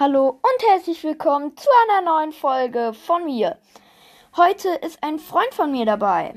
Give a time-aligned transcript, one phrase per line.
[0.00, 3.58] Hallo und herzlich willkommen zu einer neuen Folge von mir.
[4.34, 6.34] Heute ist ein Freund von mir dabei.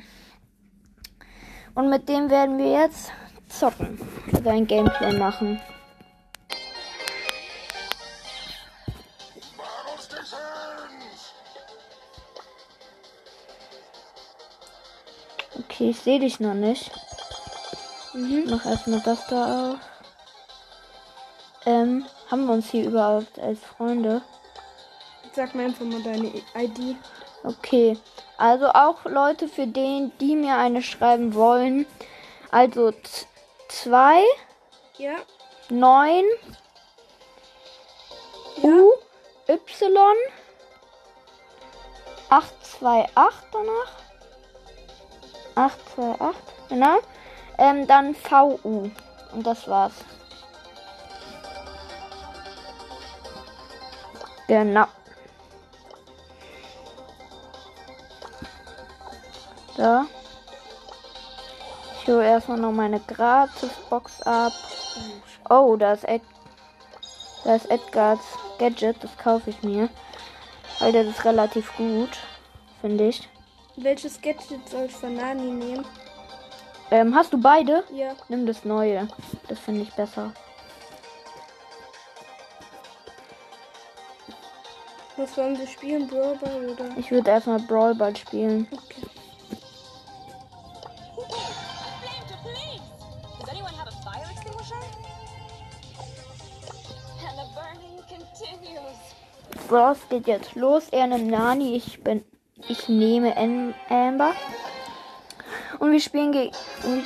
[1.73, 3.13] Und mit dem werden wir jetzt
[3.47, 3.97] zocken.
[4.33, 5.61] Also ein Gameplay machen.
[15.57, 16.91] Okay, ich sehe dich noch nicht.
[18.13, 18.47] Mhm.
[18.49, 19.79] Mach erstmal das da auf.
[21.65, 24.21] Ähm, haben wir uns hier überhaupt als Freunde?
[25.33, 26.95] Sag mir einfach mal deine ID.
[27.43, 27.97] Okay.
[28.38, 31.85] Also auch Leute, für den, die mir eine schreiben wollen.
[32.52, 32.93] Also
[33.69, 34.23] 2,
[34.97, 35.16] Ja.
[35.69, 36.23] 9,
[38.63, 38.91] U,
[39.47, 40.16] Y,
[42.30, 43.91] 828 danach.
[45.55, 46.97] 828, genau.
[47.57, 48.89] Ähm, dann VU.
[49.33, 49.94] Und das war's.
[54.48, 54.85] Genau.
[59.75, 60.06] So.
[62.00, 64.53] Ich hole erstmal noch meine Gratis-Box ab.
[65.50, 66.22] Oh, da ist, Ed
[67.44, 68.19] da ist Edgars
[68.59, 69.03] Gadget.
[69.03, 69.89] Das kaufe ich mir.
[70.80, 72.09] Weil das ist relativ gut.
[72.81, 73.28] Finde ich.
[73.78, 75.86] Welches Gadget soll ich von Nani nehmen?
[76.91, 77.84] Ähm, hast du beide?
[77.91, 78.16] Ja.
[78.30, 79.08] Nimm das neue.
[79.47, 80.31] Das finde ich besser.
[85.17, 86.08] Was wollen wir spielen?
[86.08, 86.89] Brawl Ball oder?
[86.97, 88.67] Ich würde erstmal Brawl Ball spielen.
[88.71, 89.02] Okay.
[92.02, 92.81] Flame to police!
[93.39, 94.75] Does anyone have a fire extinguisher?
[97.27, 98.97] And the burning continues.
[99.69, 100.89] So, es geht jetzt los.
[100.91, 101.75] Er nimmt Nani.
[101.75, 102.23] Ich bin.
[102.67, 104.33] Ich nehme Am- Amber.
[105.79, 106.52] Und wir spielen wir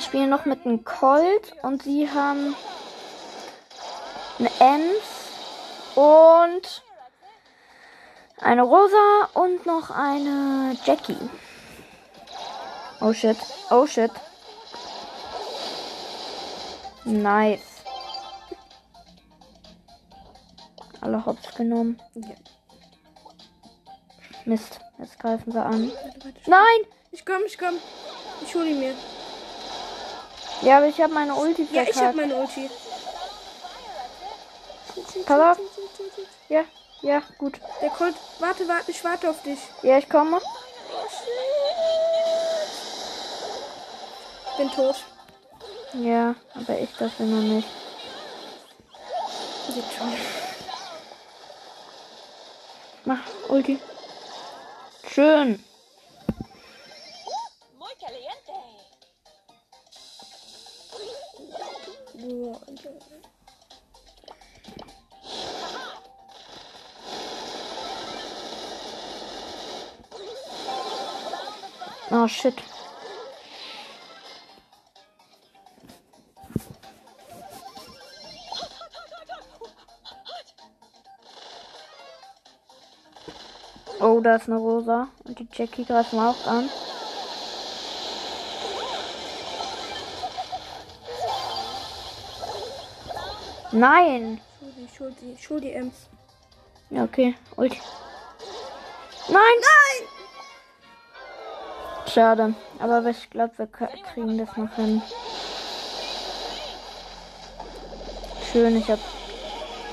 [0.00, 1.52] spielen noch mit einem Colt.
[1.62, 2.56] Und sie haben
[4.38, 6.82] eine Ems und
[8.42, 11.16] eine Rosa und noch eine Jackie.
[13.00, 13.36] Oh shit.
[13.70, 14.10] Oh shit.
[17.04, 17.60] Nice.
[21.00, 22.00] Alle Hops genommen.
[22.14, 22.34] Ja.
[24.44, 24.80] Mist.
[24.98, 25.90] Jetzt greifen sie an.
[25.90, 26.50] Warte, warte.
[26.50, 26.80] Nein!
[27.10, 27.74] Ich komm, ich komm.
[28.42, 28.94] Ich hol ihn mir.
[30.62, 32.16] Ja, aber ich habe meine Ulti Ja, ich hab verkackt.
[32.16, 32.70] meine Ulti.
[35.24, 35.64] Pass auf.
[36.50, 36.64] Ja,
[37.02, 37.60] ja, gut.
[37.80, 38.14] Der Colt.
[38.38, 39.58] Warte, warte, ich warte auf dich.
[39.82, 40.40] Ja, ich komme.
[44.50, 44.96] Ich bin tot.
[45.94, 47.68] Ja, aber ich dafür noch nicht.
[49.68, 50.12] Geht schon.
[53.04, 53.80] Mach Ulti.
[55.08, 55.64] Schön.
[84.30, 85.08] Da ist eine Rosa.
[85.24, 86.70] Und die Jackie greift mal auch an.
[93.72, 94.40] Nein.
[94.60, 95.94] Schul die, schul die, schul die Ems.
[96.90, 97.34] Ja, okay.
[97.56, 97.80] Ulti.
[99.28, 99.40] Nein!
[99.40, 100.08] Nein!
[102.06, 102.54] Schade.
[102.78, 105.02] Aber ich glaube, wir kriegen das noch hin.
[108.52, 109.02] Schön, ich habe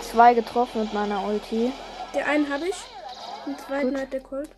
[0.01, 1.71] zwei getroffen mit meiner Ulti.
[2.13, 2.75] Der einen habe ich.
[3.47, 4.01] Den zweiten Gut.
[4.01, 4.49] hat der Colt.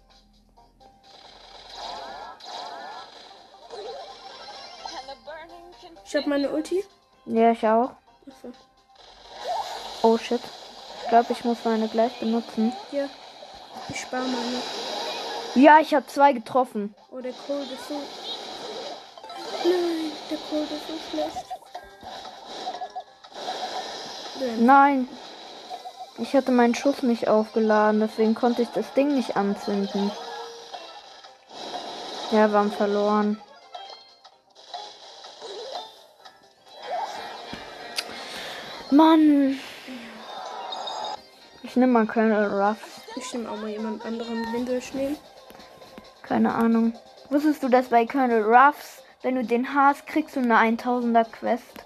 [6.05, 6.83] Ich habe meine Ulti.
[7.27, 7.91] Ja, ich auch.
[8.27, 8.51] Achso.
[10.01, 10.41] Oh shit.
[11.03, 12.73] Ich glaube, ich muss meine gleich benutzen.
[12.91, 13.05] Ja.
[13.89, 14.61] Ich spare meine.
[15.53, 16.95] Ja, ich habe zwei getroffen.
[17.11, 17.93] Oh, der Colt ist so.
[19.63, 21.45] Nein, der Colt ist so schlecht.
[24.39, 24.65] Nein.
[24.65, 25.09] Nein.
[26.21, 30.11] Ich hatte meinen Schuss nicht aufgeladen, deswegen konnte ich das Ding nicht anzünden.
[32.31, 33.41] Ja, wir haben verloren.
[38.91, 39.59] Mann.
[41.63, 43.01] Ich nehme mal Colonel Ruff.
[43.15, 44.45] Ich nehme auch mal jemand anderen.
[44.51, 45.17] Wen soll ich nehmen?
[46.23, 46.93] Keine Ahnung.
[47.29, 51.85] Wusstest du, dass bei Colonel Ruffs, wenn du den hast, kriegst du eine 1000er Quest?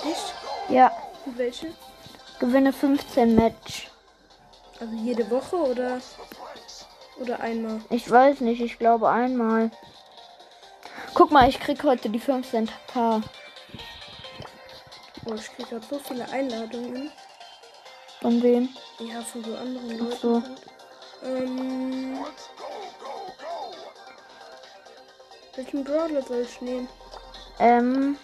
[0.00, 0.34] Echt?
[0.68, 0.90] Ja.
[1.24, 1.68] Und welche?
[2.38, 3.88] Gewinne 15 Match.
[4.80, 6.00] Also jede Woche oder
[7.20, 7.80] oder einmal?
[7.90, 9.70] Ich weiß nicht, ich glaube einmal.
[11.14, 13.22] Guck mal, ich krieg heute die 15k.
[15.26, 17.10] Oh, ich kriege gerade so viele Einladungen.
[18.20, 18.68] Von wem?
[19.00, 20.16] Ja, von so anderen Ach Leuten.
[20.20, 20.42] so.
[20.42, 20.60] halt.
[21.24, 22.18] Ähm.
[25.56, 26.88] Welchen Brawler soll ich nehmen?
[27.58, 28.16] Ähm.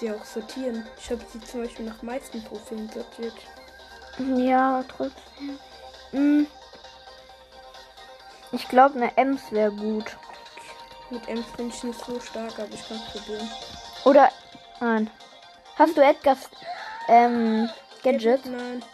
[0.00, 0.86] Ja auch sortieren.
[0.98, 3.34] Ich habe sie zum Beispiel nach meisten Trophäen sortiert.
[4.36, 5.58] Ja, trotzdem.
[6.10, 6.46] Hm.
[8.52, 10.16] Ich glaube, eine Ems wäre gut.
[11.10, 13.48] Mit Ems bin ich nicht so stark, aber ich kann es probieren.
[14.04, 14.30] Oder.
[14.80, 15.10] Nein.
[15.76, 16.48] Hast du Edgars
[17.08, 17.68] ähm,
[18.02, 18.44] Gadget?
[18.46, 18.84] Nein.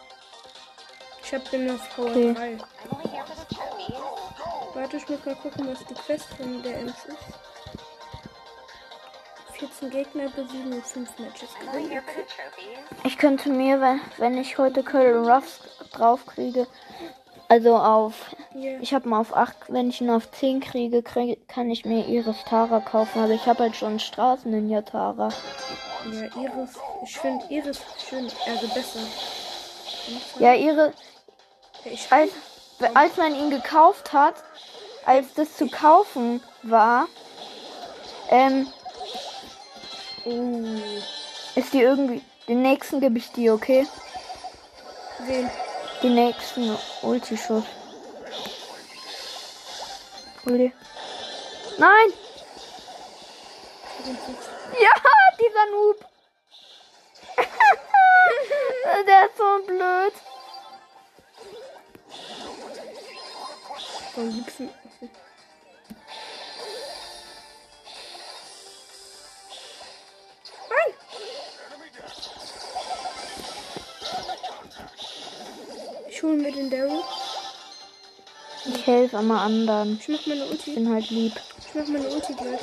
[1.23, 2.35] Ich habe den auf Power Okay.
[2.35, 2.41] 3.
[2.41, 2.61] I'm
[2.91, 4.75] only here for the trophies.
[4.75, 7.38] Warte, ich muss mal gucken, was die Quest von der Ems ist.
[9.59, 12.03] 14 Gegner besiegen und 5 Matches gewinnen.
[13.05, 15.61] Ich könnte mir, wenn, wenn ich heute Curl Ruffs
[15.93, 16.67] draufkriege,
[17.49, 18.37] also auf.
[18.55, 18.79] Ja.
[18.81, 22.07] Ich habe mal auf 8, wenn ich ihn auf 10 kriege, krieg, kann ich mir
[22.07, 23.23] Iris Tara kaufen.
[23.23, 25.31] Aber ich habe halt schon Straßen Ninja Tara.
[26.13, 26.77] Ja, Iris.
[27.03, 29.01] Ich finde Iris schön, also besser.
[30.39, 32.31] Ja, ich Als,
[32.95, 34.35] als man ihn gekauft hat,
[35.05, 37.09] als das zu kaufen war,
[38.31, 38.67] ähm,
[40.25, 40.65] Oh.
[41.55, 42.23] ist die irgendwie.
[42.49, 43.87] Den nächsten gebe ich dir, okay?
[45.27, 45.51] Wen?
[46.03, 47.65] Den nächsten Ulti-Schuss.
[50.47, 50.73] Dir.
[51.77, 52.13] Nein!
[54.81, 54.91] Ja,
[55.39, 56.05] dieser Noob!
[59.07, 60.15] Der ist so blöd.
[76.19, 77.01] Ich hole mir den Daryl.
[78.65, 80.01] Ich helfe immer anderen.
[80.01, 80.71] Ich mach meine Ich Ulti.
[80.73, 81.33] bin halt lieb.
[81.61, 82.61] Ich mach meine Ulti gleich.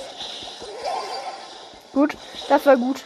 [1.93, 2.17] Gut,
[2.49, 3.05] das war gut.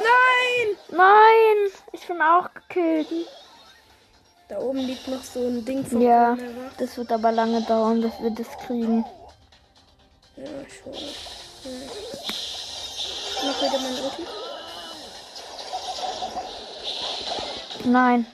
[0.00, 0.76] Nein!
[0.90, 1.72] Nein!
[1.92, 3.08] Ich bin auch gekillt.
[4.48, 6.70] Da oben liegt noch so ein Ding von Ja, Clara.
[6.78, 9.04] das wird aber lange dauern, bis wir das kriegen.
[10.36, 10.96] Ja, ich hole.
[11.64, 12.35] Ja.
[13.46, 14.26] Ich mach wieder meine Ulti.
[17.84, 18.26] Nein.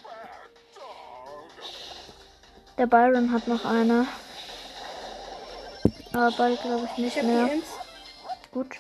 [2.79, 4.07] Der Byron hat noch eine.
[6.15, 7.51] Aber bald glaube ich Ich nicht hab mehr.
[8.53, 8.77] Gut.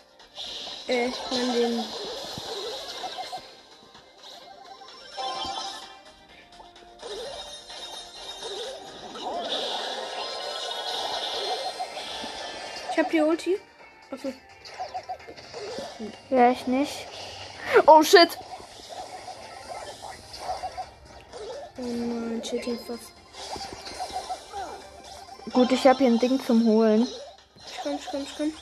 [0.88, 1.84] Äh, ich mein den.
[12.90, 13.60] Ich hab die Ulti.
[14.10, 14.32] Achso.
[16.30, 17.06] Ja, ich nicht.
[17.86, 18.38] Oh shit!
[21.78, 22.42] Oh nein,
[22.86, 23.12] fast.
[25.52, 27.06] Gut, ich habe hier ein Ding zum Holen.
[27.66, 28.52] Ich komm, ich komm, ich komm.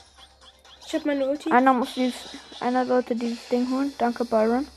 [0.85, 1.49] Ich hab meine Ulti.
[1.51, 2.15] Einer muss dieses,
[2.59, 3.93] einer sollte dieses Ding holen.
[3.97, 4.67] Danke, Byron.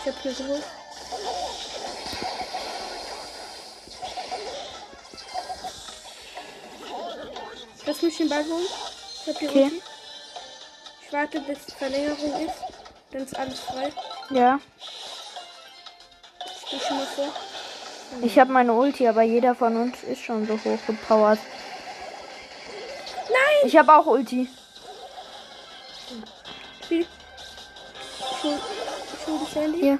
[0.00, 0.64] Ich hab hier geholt.
[7.86, 8.66] Lass mich den Ball holen.
[9.26, 9.70] Die Okay.
[11.02, 12.54] Ich warte, bis Verlängerung ist.
[13.10, 13.92] Dann ist alles frei.
[14.30, 14.60] Ja.
[16.70, 17.32] Ich vor.
[18.22, 21.38] Ich habe meine Ulti, aber jeder von uns ist schon so hoch gepowert.
[23.28, 23.64] Nein!
[23.64, 24.48] Ich habe auch Ulti.
[26.84, 27.00] Spiel.
[27.00, 28.58] Ich hol,
[29.20, 29.80] ich hol das Handy.
[29.80, 29.98] Hier.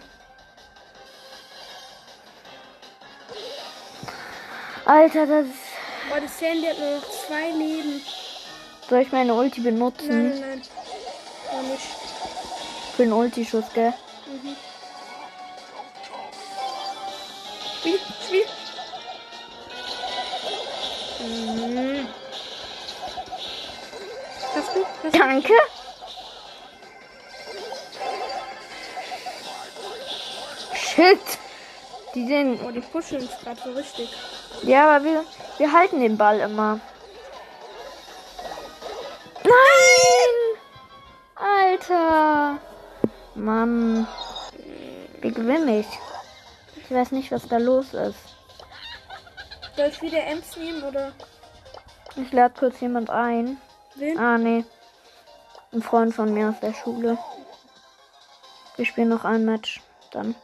[4.85, 5.55] Alter, das ist...
[6.15, 8.01] Oh, das Sandy hat nur noch zwei Leben.
[8.89, 10.31] Soll ich meine Ulti benutzen?
[10.31, 10.63] Nein, nein, nein.
[11.53, 11.87] Oh, nicht.
[12.97, 13.93] Für den Ulti-Schuss, gell?
[17.81, 18.45] Spiel, Spiel.
[21.21, 22.09] Mhm.
[24.55, 24.85] Hast du?
[24.85, 25.19] Hast du?
[25.19, 25.53] Danke.
[30.75, 31.19] Shit.
[32.15, 32.61] Die sind...
[32.65, 34.09] Oh, die pushen uns gerade so richtig.
[34.63, 35.25] Ja, aber wir,
[35.59, 36.81] wir halten den Ball immer.
[41.89, 42.59] Alter!
[43.35, 44.07] Mann.
[45.21, 45.87] Wie gewinnen ich?
[46.85, 48.19] Ich weiß nicht, was da los ist.
[49.77, 51.13] Soll ich wieder Ems nehmen oder
[52.17, 53.59] Ich lade kurz jemand ein.
[53.97, 54.19] wen?
[54.19, 54.65] Ah, nee.
[55.73, 57.19] Ein Freund von mir aus der Schule.
[58.77, 59.81] Wir spielen noch ein Match.
[60.13, 60.35] Dann,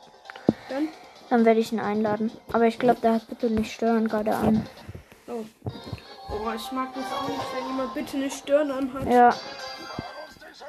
[0.69, 0.89] Dann?
[1.31, 2.31] dann werde ich ihn einladen.
[2.53, 4.67] Aber ich glaube, der hat bitte nicht stören gerade an.
[5.29, 5.45] Oh.
[6.31, 9.07] Oh, ich mag das auch nicht, wenn jemand bitte nicht stören anhat.
[9.07, 9.35] Ja,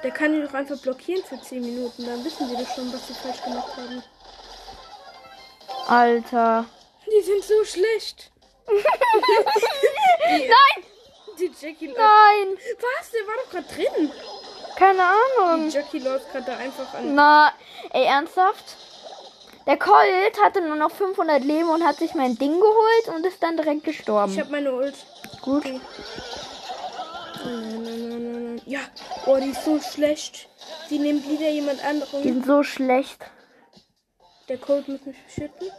[0.03, 2.05] Der kann die doch einfach blockieren für 10 Minuten.
[2.05, 4.03] Dann wissen wir doch schon, was sie falsch gemacht haben.
[5.87, 6.65] Alter.
[7.07, 8.31] Die sind so schlecht.
[10.27, 10.83] Nein!
[11.39, 11.97] Die Jackie läuft.
[11.99, 12.57] Nein!
[12.79, 13.11] Was?
[13.11, 14.11] Der war doch gerade drin.
[14.75, 15.69] Keine Die Ahnung.
[15.69, 17.15] Jackie läuft gerade da einfach an.
[17.15, 17.51] Na,
[17.91, 18.77] ey, ernsthaft?
[19.65, 23.41] Der Colt hatte nur noch 500 Leben und hat sich mein Ding geholt und ist
[23.41, 24.37] dann direkt Ich gestorben.
[24.37, 24.95] hab meine Ult.
[25.41, 25.63] Gut.
[27.45, 28.61] Nein, nein, nein, nein, nein.
[28.65, 28.79] Ja.
[29.25, 30.49] Oh, die ist so schlecht.
[30.89, 32.23] Die nimmt wieder jemand Die anderen.
[32.23, 33.23] sind so schlecht.
[34.49, 35.71] Der Colt muss mich beschützen.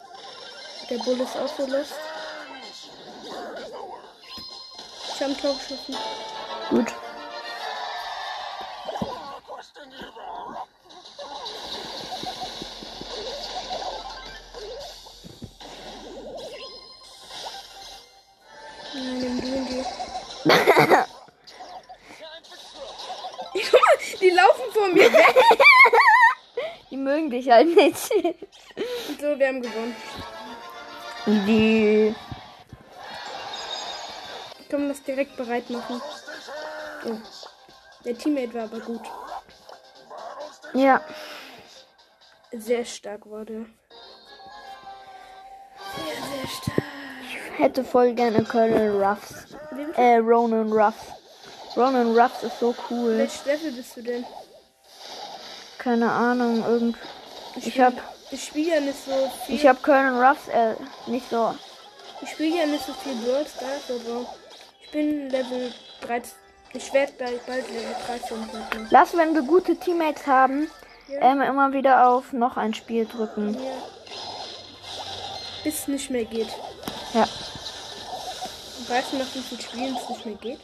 [0.91, 1.95] Der Bull ist auch so lost.
[5.15, 5.97] Ich hab ein Tor geschossen.
[6.71, 6.93] Gut.
[18.95, 19.85] Nein, nimm du ihn dir.
[23.71, 25.37] Guck mal, die laufen vor mir weg.
[26.91, 27.97] Die mögen dich halt nicht.
[27.97, 29.97] So, wir haben gewonnen.
[31.27, 32.15] Die.
[34.71, 36.01] Können das direkt bereit machen?
[37.05, 37.17] Oh.
[38.05, 39.01] Der Teammate war aber gut.
[40.73, 41.01] Ja.
[42.53, 43.67] Sehr stark war der.
[45.97, 46.83] Sehr, sehr stark.
[47.57, 49.57] Hätte voll gerne Colonel Ruffs.
[49.97, 51.24] Äh, Ronan Ruffs.
[51.77, 53.19] Ronan Ruffs ist so cool.
[53.19, 54.25] Welches Level bist du denn?
[55.79, 56.97] Keine Ahnung, irgend.
[57.57, 57.93] Ich hab.
[58.31, 59.55] Ich spiele ja nicht so viel.
[59.57, 60.75] Ich hab Colonel Ruffs äh,
[61.07, 61.55] nicht so.
[62.23, 64.27] Ich spiele ja nicht so viel Brawl Stars, aber
[64.83, 66.33] ich bin Level 13.
[66.73, 68.87] Ich werde gleich bald Level 13 machen.
[68.91, 70.69] Lass, wenn wir gute Teammates haben,
[71.09, 71.21] Ja.
[71.21, 73.55] ähm, immer wieder auf noch ein Spiel drücken.
[73.55, 73.71] Ja.
[75.63, 76.49] Bis es nicht mehr geht.
[77.13, 77.29] Ja.
[78.89, 80.61] Weißt du, nach wie vielen Spielen es nicht mehr geht?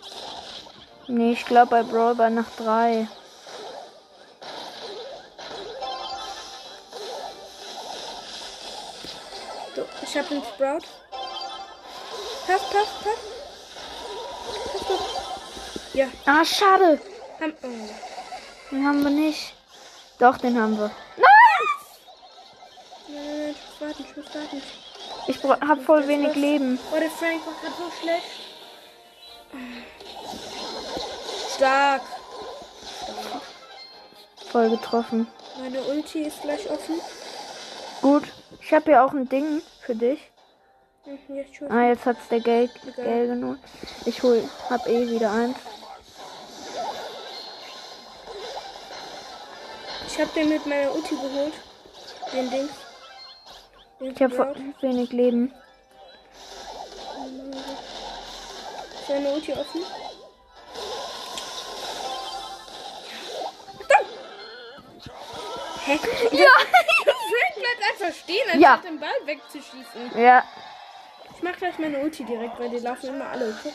[1.11, 3.09] Nee, ich glaube bei Brawl Ball nach drei.
[9.75, 10.87] So, ich habe den Sprout.
[12.47, 13.19] Pass, pass, pass.
[15.95, 17.01] Ja, Ah, schade.
[17.41, 17.69] haben, oh.
[18.71, 19.55] Den haben wir nicht.
[20.21, 20.91] Doch, den haben wir.
[21.17, 21.27] Nein!
[23.09, 24.63] Nein, nein, nein, ich muss warten, ich muss warten.
[25.63, 26.79] Ich hab voll wenig Leben.
[26.93, 28.50] Oh, der Frank war gerade so schlecht.
[31.61, 32.01] Stark.
[34.51, 35.27] Voll getroffen.
[35.61, 36.99] Meine Ulti ist gleich offen.
[38.01, 38.23] Gut.
[38.63, 40.31] Ich habe hier auch ein Ding für dich.
[41.05, 41.61] Mhm, Jetzt.
[41.71, 43.05] Ah, jetzt hat's der Gel, Egal.
[43.05, 43.63] Gel genommen.
[44.07, 45.57] Ich hol, hab eh wieder eins.
[50.07, 51.53] Ich habe den mit meiner Ulti geholt.
[52.33, 52.69] Den Ding.
[54.01, 55.53] Den Ich voll wenig Leben.
[58.99, 59.83] Ist deine Ulti offen?
[65.91, 65.99] Hä?
[66.33, 66.49] Ja!
[67.05, 68.77] Frank bleibt einfach stehen, anstatt Ja.
[68.79, 70.19] den Ball wegzuschießen.
[70.21, 70.45] ja.
[71.37, 73.57] Ich mach gleich meine Ulti direkt, weil die laufen immer alle.
[73.59, 73.73] Okay?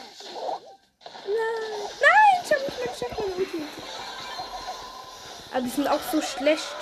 [1.26, 1.90] Nein!
[2.02, 2.44] Nein!
[2.44, 3.64] Ich hab nicht mehr geschafft, meine Ulti.
[5.52, 6.76] Aber die sind auch so schlecht.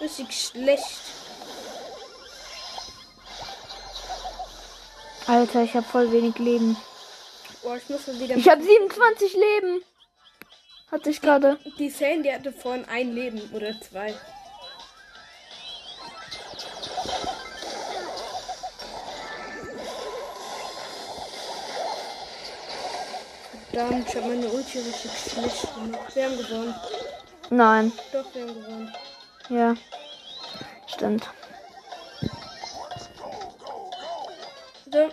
[0.00, 1.00] Richtig schlecht.
[5.26, 6.76] Alter, ich hab voll wenig Leben.
[7.62, 8.36] Boah, ich muss wieder.
[8.36, 9.82] Ich hab 27 Leben.
[10.92, 11.58] Hatte ich gerade.
[11.78, 14.14] Die Sane, die hatte vorhin ein Leben oder zwei.
[23.76, 26.16] Verdammt, ich habe meine Ulti richtig schlecht gemacht.
[26.16, 26.74] Wir haben gewonnen.
[27.50, 27.92] Nein.
[28.10, 28.94] Doch, wir haben gewonnen.
[29.50, 29.74] Ja.
[30.86, 31.28] Stimmt.
[34.90, 35.10] So.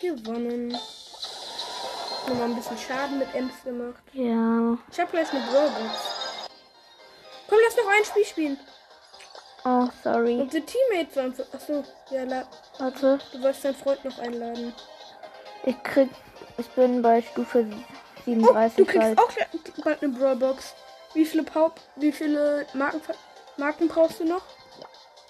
[0.00, 0.78] Gewonnen.
[2.28, 4.04] Nochmal ein bisschen Schaden mit Ems gemacht.
[4.12, 4.78] Ja.
[4.92, 5.98] Ich habe gleich eine Brawlbox.
[7.48, 8.58] Komm, lass noch ein Spiel spielen.
[9.64, 10.38] Oh, sorry.
[10.38, 11.42] Unsere Teammates waren so.
[11.52, 12.46] Achso, ja, la,
[12.78, 13.18] Warte.
[13.32, 14.72] du wolltest deinen Freund noch einladen.
[15.64, 16.08] Ich krieg.
[16.58, 19.18] Ich bin bei Stufe Oh, 37 du kriegst halt.
[19.18, 19.30] auch
[19.84, 20.74] bald eine Brawlbox.
[21.14, 23.00] Wie viele Pau wie viele Marken,
[23.56, 24.42] Marken brauchst du noch?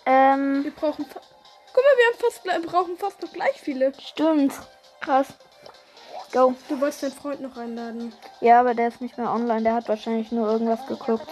[0.06, 3.92] Ähm, Wir brauchen Guck mal, wir haben fast brauchen fast noch gleich viele.
[4.00, 4.52] stimmt.
[5.00, 5.28] Krass.
[6.32, 6.54] Go.
[6.68, 8.12] Du wolltest deinen Freund noch einladen.
[8.40, 9.62] Ja, aber der ist nicht mehr online.
[9.62, 11.28] Der hat wahrscheinlich nur irgendwas geguckt.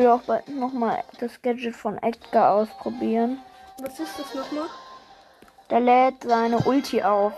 [0.00, 3.38] Will auch bald nochmal das Gadget von Edgar ausprobieren.
[3.82, 4.68] Was ist das nochmal?
[5.68, 7.34] Der lädt seine Ulti auf.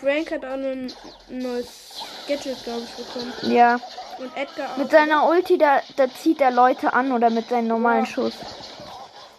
[0.00, 0.92] Frank hat auch ein
[1.28, 3.32] neues Gadget, glaube ich, bekommen.
[3.42, 3.74] Ja.
[4.18, 4.76] Und Edgar auch.
[4.78, 8.10] Mit seiner Ulti, da, da zieht er Leute an oder mit seinem normalen Ja.
[8.10, 8.34] Schuss.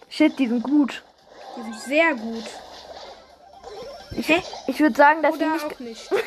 [0.09, 1.03] Shit, die sind gut.
[1.57, 2.43] Die sind sehr gut.
[4.11, 4.29] Ich,
[4.67, 5.65] ich würde sagen, dass die Oder nicht.
[5.65, 6.09] auch nicht.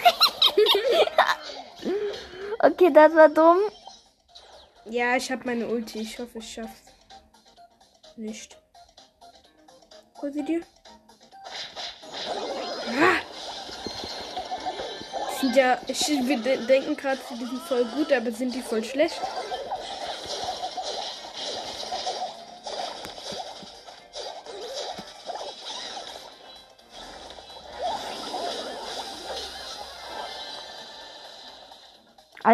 [2.60, 3.58] Okay, das war dumm.
[4.86, 6.00] Ja, ich habe meine Ulti.
[6.00, 6.82] Ich hoffe, ich schaff's.
[8.16, 8.58] Nicht.
[10.20, 10.60] Hol sie dir.
[15.54, 19.20] Ja, ich, wir de- denken gerade, die sind voll gut, aber sind die voll schlecht?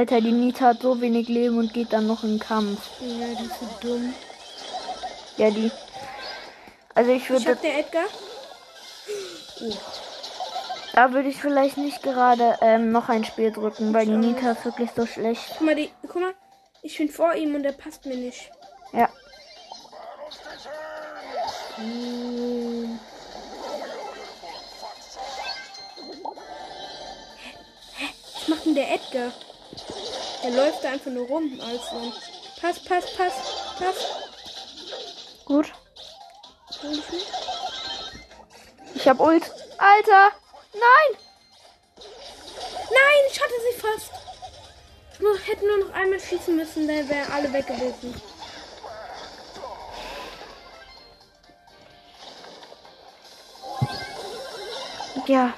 [0.01, 2.89] Alter, die Nita hat so wenig Leben und geht dann noch in den Kampf.
[3.01, 4.15] Ja, die ist so dumm.
[5.37, 5.71] Ja, die.
[6.95, 8.05] Also ich Ich würde, hab der Edgar.
[10.95, 14.65] da würde ich vielleicht nicht gerade ähm, noch ein Spiel drücken, weil die Nita ist
[14.65, 15.45] wirklich so schlecht.
[15.59, 16.33] Guck mal, die, guck mal,
[16.81, 18.51] ich bin vor ihm und der passt mir nicht.
[18.95, 19.07] Ja.
[21.77, 22.99] Hm.
[27.99, 28.09] Hä?
[28.35, 29.31] Was macht denn der Edgar?
[30.43, 32.13] Der läuft da einfach nur rum als so.
[32.61, 33.33] Pass, pass, pass,
[33.79, 33.97] pass.
[35.45, 35.73] Gut.
[38.95, 39.51] Ich hab Ult.
[39.79, 40.33] Alter!
[40.73, 41.19] Nein!
[41.97, 44.11] Nein, ich hatte sie fast.
[45.13, 48.21] Ich nur, hätte nur noch einmal schießen müssen, dann wären alle weg gewesen.
[55.27, 55.55] Ja.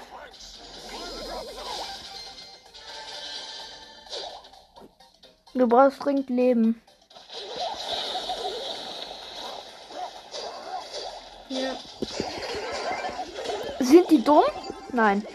[5.54, 6.80] Du brauchst dringend Leben.
[11.48, 11.72] Ja.
[13.80, 14.44] Sind die dumm?
[14.92, 15.26] Nein.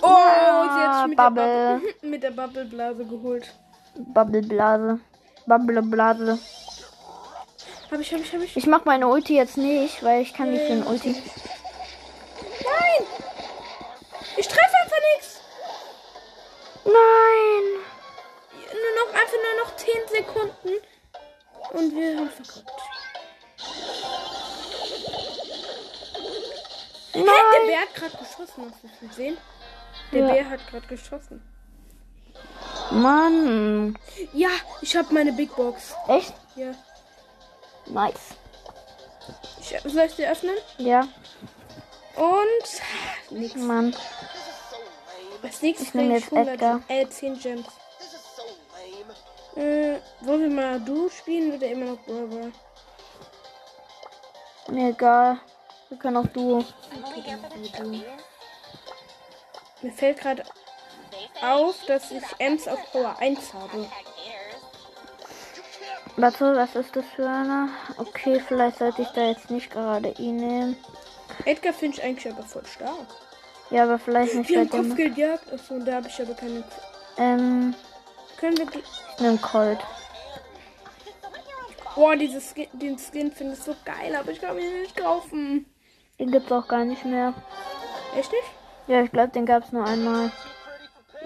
[0.00, 1.42] Oh, sie hat sich mit Bubble.
[1.44, 3.54] der, Bubble, mit der Bubbleblase geholt.
[3.96, 5.00] Bubbleblase.
[5.46, 6.38] Bubbleblase.
[7.90, 8.56] Hab ich, hab ich, hab ich.
[8.56, 11.16] Ich mach meine Ulti jetzt nicht, weil ich kann die für ein Ulti.
[30.28, 30.42] Der Ja.
[30.42, 31.42] Bär hat gerade geschossen.
[32.90, 33.98] Mann!
[34.32, 34.48] Ja,
[34.80, 35.94] ich habe meine Big Box.
[36.06, 36.34] Echt?
[36.56, 36.72] Ja.
[37.86, 38.36] Nice.
[39.60, 40.54] Ich, soll ich sie öffnen?
[40.78, 41.06] Ja,
[42.16, 43.38] Und.
[43.38, 43.54] Nix.
[43.56, 43.94] Mann.
[45.42, 46.80] Als nächstes Ich nehm krieg jetzt Edgar.
[46.88, 47.66] Äh, 10 Gems.
[49.56, 52.52] Äh, wollen wir mal du spielen oder immer noch Brawl?
[54.68, 55.40] Mir egal.
[55.88, 56.64] Wir können auch Duo.
[59.82, 60.42] Mir fällt gerade
[61.40, 63.88] auf, dass ich Ems auf Power 1 habe.
[66.16, 67.68] Warte, was ist das für einer?
[67.96, 70.76] Okay, vielleicht sollte ich da jetzt nicht gerade ihn nehmen.
[71.44, 73.06] Edgar finde ich eigentlich aber voll stark.
[73.70, 74.88] Ja, aber vielleicht nicht bei dem.
[74.88, 75.52] Kopfgeldjagd.
[75.52, 76.64] Achso, da habe ich aber keine.
[77.18, 77.74] Ähm,
[78.38, 78.66] Können wir.
[78.74, 79.78] ich nehme Colt.
[81.94, 85.66] Boah, dieses Skin, den Skin finde ich so geil, aber ich kann ihn nicht kaufen.
[86.18, 87.34] Den gibt's auch gar nicht mehr.
[88.16, 88.57] Echt nicht?
[88.88, 90.32] Ja, ich glaube, den gab's nur einmal.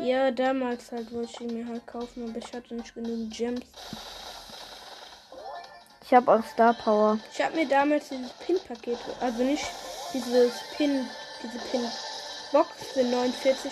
[0.01, 3.61] Ja, damals halt wollte ich ihn mir halt kaufen, aber ich hatte nicht genug Gems.
[6.05, 7.19] Ich habe auch Star Power.
[7.33, 9.65] Ich habe mir damals dieses Pin-Paket, also nicht
[10.13, 11.09] dieses Pin,
[11.43, 13.71] diese Pin-Box für 49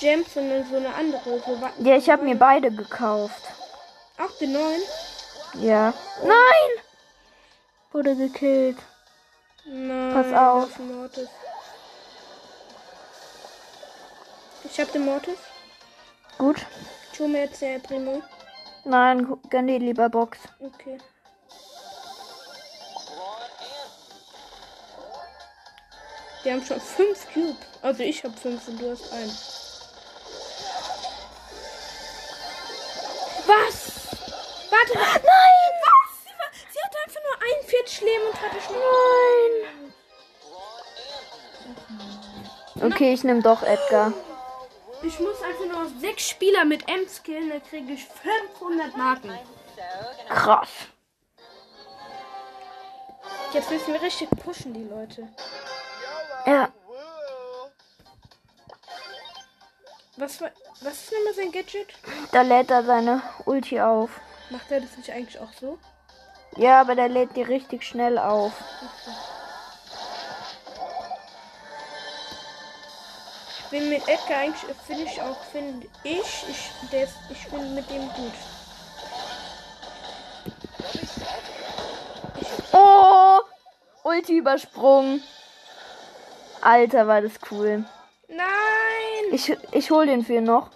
[0.00, 1.40] Gems, sondern so eine andere.
[1.46, 3.42] So Ja, ich habe mir beide gekauft.
[4.18, 4.82] Auch den neuen?
[5.54, 5.94] Ja.
[6.22, 6.84] Nein!
[7.92, 8.78] Wurde gekillt.
[9.64, 10.12] Nein.
[10.12, 10.78] Pass auf.
[14.72, 15.38] Ich habe den Mortis.
[16.38, 16.64] Gut.
[17.12, 18.22] Ich hole mir jetzt der Primo.
[18.84, 20.38] Nein, gönn dir lieber Box.
[20.60, 20.98] Okay.
[26.42, 27.58] Wir haben schon fünf Cube.
[27.82, 29.30] Also ich habe fünf und du hast einen.
[33.46, 34.08] Was?
[34.70, 34.94] Warte.
[34.94, 35.22] Nein!
[35.82, 36.24] Was?
[36.24, 38.76] Sie, war, sie hatte einfach nur 41 Leben und hatte schon.
[42.78, 42.92] Nein!
[42.92, 44.14] Okay, ich nehme doch Edgar.
[45.02, 49.38] Ich muss einfach nur noch sechs Spieler mit M skillen, dann kriege ich 500 Marken.
[50.28, 50.68] Krass.
[53.52, 55.28] Jetzt müssen wir richtig pushen, die Leute.
[56.46, 56.68] Ja.
[60.16, 60.50] Was, war,
[60.82, 61.88] was ist nochmal sein Gadget?
[62.32, 64.20] Da lädt er seine Ulti auf.
[64.50, 65.78] Macht er das nicht eigentlich auch so?
[66.56, 68.52] Ja, aber der lädt die richtig schnell auf.
[68.82, 69.29] Ich
[73.70, 78.08] bin mit Edgar eigentlich, finde ich auch, finde ich, ich, der, ich bin mit dem
[78.12, 78.32] gut.
[82.72, 83.40] Oh!
[84.02, 85.22] Ulti übersprungen.
[86.60, 87.84] Alter, war das cool.
[88.28, 88.46] Nein!
[89.32, 90.70] Ich, ich hol den für noch.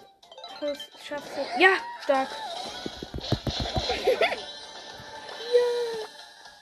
[0.61, 1.29] Ich schaff's.
[1.59, 1.69] Ja,
[2.03, 2.29] stark.
[4.19, 4.27] ja.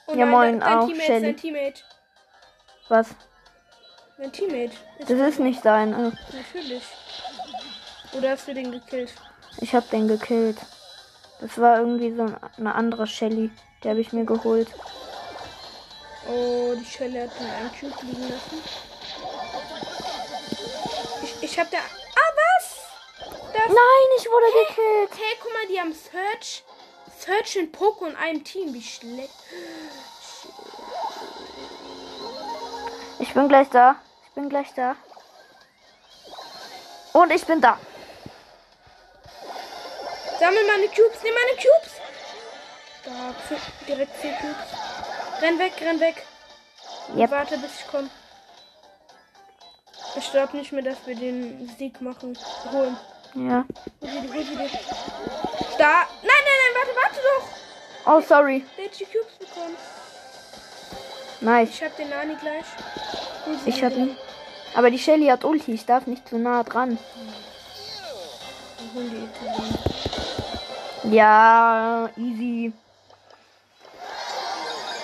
[0.08, 0.88] Oh ja, nein, moin, dein, dein auch.
[0.88, 1.74] Teammate, Shelly.
[2.90, 3.16] Was?
[4.24, 4.72] Dein Teammate.
[5.00, 5.90] Ist Das ist nicht sein.
[6.32, 6.84] Natürlich.
[8.14, 9.12] Oder hast du den gekillt?
[9.58, 10.58] Ich hab den gekillt.
[11.42, 13.52] Das war irgendwie so ein- eine andere Shelly.
[13.84, 14.70] Die habe ich mir geholt.
[16.30, 18.64] Oh, die Schelle hat in einem Cube liegen lassen.
[21.22, 21.80] Ich, ich hab da.
[21.80, 22.78] Ah, was?
[23.52, 23.68] Das.
[23.68, 25.22] Nein, ich wurde gekillt.
[25.22, 26.64] Hey, guck mal, die haben Search.
[27.20, 28.74] Search und Poco in einem Team.
[28.74, 29.34] Wie schlecht.
[33.20, 33.98] Ich bin gleich da.
[34.34, 34.96] Ich bin gleich da.
[37.14, 37.78] Und ich bin da.
[40.40, 41.94] Sammel meine Cubes, nimm meine Cubes.
[43.06, 43.36] Da,
[43.88, 45.40] direkt vier Cubes.
[45.40, 46.26] Renn weg, renn weg.
[47.16, 47.30] Yep.
[47.30, 48.10] Warte, bis ich komme.
[50.16, 52.36] Ich glaube nicht mehr, dass wir den Sieg machen.
[52.72, 52.98] Holen.
[53.36, 53.66] Ja.
[55.78, 56.08] Da.
[56.24, 58.12] Nein, nein, nein, warte, warte doch.
[58.12, 58.66] Oh, sorry.
[58.80, 59.78] Der hat die Cubes bekommen.
[61.42, 61.70] Nice.
[61.70, 62.66] Ich hab den Nani gleich.
[63.66, 64.16] Ich hab ihn.
[64.76, 65.74] Aber die Shelly hat Ulti.
[65.74, 66.98] Ich darf nicht zu nah dran.
[71.04, 72.72] Ja, easy.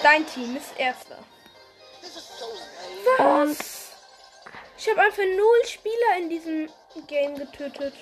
[0.01, 1.17] Dein Team ist erster.
[3.17, 3.57] Und
[4.77, 6.69] Ich habe einfach null Spieler in diesem
[7.07, 7.93] Game getötet.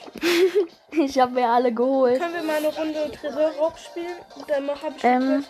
[0.92, 2.20] ich habe mir alle geholt.
[2.20, 4.18] Können wir mal eine Runde Tresorraub spielen?
[4.48, 5.44] Dann habe ich Ähm.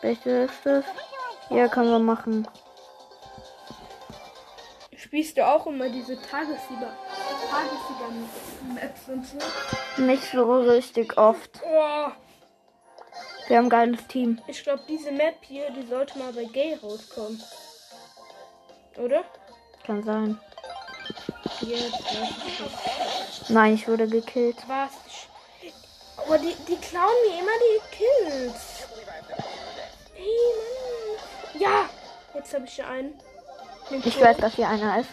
[0.00, 0.84] Welche ist das?
[1.50, 2.48] Ja, können wir machen.
[5.12, 6.96] Spielst du auch immer diese Tagessieger?
[7.50, 10.02] Tagessieger-Maps und so?
[10.02, 11.60] Nicht so richtig oft.
[11.62, 12.08] Oh,
[13.46, 14.40] Wir haben ein geiles Team.
[14.46, 17.42] ich glaube, diese Map hier, die sollte mal bei Gay rauskommen.
[18.96, 19.22] Oder?
[19.84, 20.40] Kann sein.
[21.60, 23.50] Jetzt.
[23.50, 24.56] Nein, ich wurde gekillt.
[24.66, 24.92] Was?
[26.24, 28.88] Aber die, die klauen mir immer die Kills.
[30.14, 30.24] Hey,
[30.56, 31.60] Mann.
[31.60, 31.90] Ja!
[32.32, 33.20] Jetzt habe ich hier einen.
[33.90, 35.10] Ich weiß, dass hier einer ist.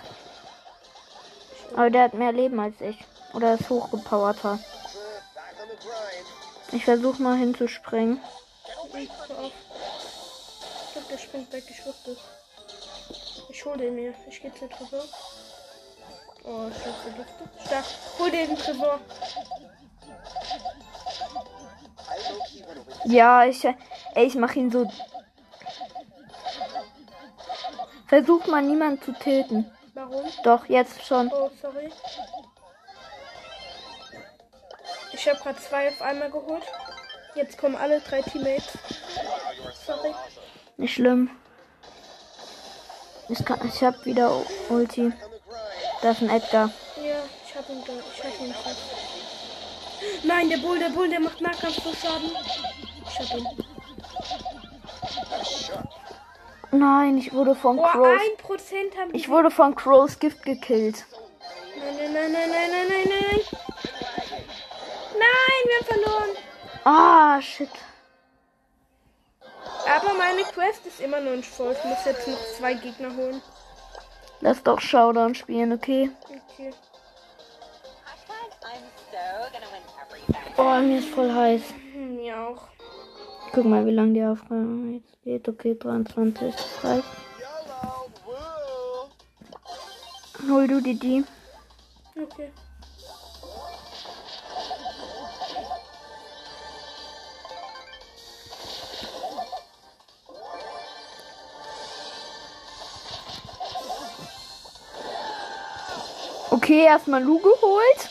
[1.73, 2.97] Aber der hat mehr Leben als ich.
[3.33, 4.59] Oder ist hochgepowerter.
[6.71, 8.19] Ich versuche mal hinzuspringen.
[8.93, 9.09] Ich
[10.93, 11.63] glaube, der springt weg.
[11.69, 12.15] Ich wusste.
[13.49, 14.13] Ich hol den mir.
[14.29, 15.03] Ich geh zum Tresor.
[16.43, 17.49] Oh, ich hab vergiftet.
[17.65, 17.85] Stark.
[18.17, 18.99] Hol den Tresor.
[23.05, 24.89] Ja, ich, ey, ich mache ihn so.
[28.09, 29.71] Versuch mal niemand zu töten.
[29.93, 30.25] Warum?
[30.43, 31.31] Doch, jetzt schon.
[31.31, 31.91] Oh, sorry.
[35.13, 36.63] Ich habe gerade zwei auf einmal geholt.
[37.35, 38.77] Jetzt kommen alle drei Teammates.
[39.85, 40.15] Sorry.
[40.77, 41.29] Nicht schlimm.
[43.27, 44.31] Ich, kann, ich hab wieder
[44.69, 45.11] Ulti.
[46.01, 46.71] Da ist ein Edgar.
[46.97, 47.93] Ja, ich hab ihn da.
[47.93, 48.81] Ich hab ihn fast.
[50.23, 52.31] Nein, der Bull, der Bull, der macht Nahkampf so Schaden.
[53.05, 53.47] Ich hab ihn.
[56.71, 58.19] Nein, ich wurde von Oh, Crows.
[58.21, 61.05] ein Prozent haben Ich wurde von Crows Gift gekillt.
[61.77, 63.39] Nein, nein, nein, nein, nein, nein, nein, nein.
[65.17, 66.37] Nein, wir haben verloren.
[66.83, 67.69] Ah, shit.
[69.87, 71.71] Aber meine Quest ist immer noch nicht voll.
[71.77, 73.41] Ich muss jetzt noch zwei Gegner holen.
[74.41, 76.11] Lass doch Showdown spielen, okay?
[76.25, 76.71] Okay.
[78.61, 80.53] I'm so gonna win every battle.
[80.57, 81.61] Oh, mir ist voll heiß.
[81.95, 82.67] Mir auch.
[83.51, 85.49] Guck mal, wie lange die Aufnahme jetzt geht.
[85.49, 86.53] Okay, 23.
[86.55, 87.03] Das reicht.
[90.47, 91.23] Hol du die die.
[92.15, 92.51] Okay.
[106.51, 108.09] Okay, erstmal Lu geholt.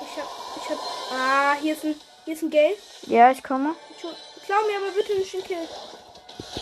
[0.00, 0.78] Ich hab, ich hab.
[1.12, 2.76] Ah, hier ist ein, hier ist ein Gay.
[3.06, 3.74] Ja, ich komme.
[3.96, 4.04] Ich
[4.44, 5.68] Klau mir aber bitte nicht den Kill.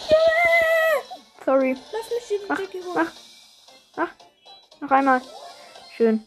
[0.08, 1.02] Yeah!
[1.44, 1.76] Sorry.
[1.92, 2.94] Lass mich den Mach, Jackie holen.
[2.94, 3.12] mach.
[3.96, 4.10] Mach.
[4.80, 5.20] Noch einmal.
[5.96, 6.26] Schön.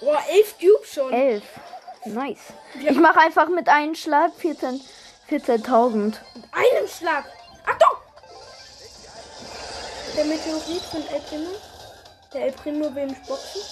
[0.00, 1.12] Boah, elf Cubes schon.
[1.12, 1.44] Elf.
[2.04, 2.52] Nice.
[2.80, 2.90] Ja.
[2.90, 4.80] Ich mache einfach mit einem Schlag 14
[5.30, 5.94] 14.000.
[6.34, 7.24] Mit einem Schlag.
[7.64, 7.98] Achtung!
[10.16, 11.50] Der Meteorit von El Primo.
[12.34, 13.62] Der El Primo will mich boxen.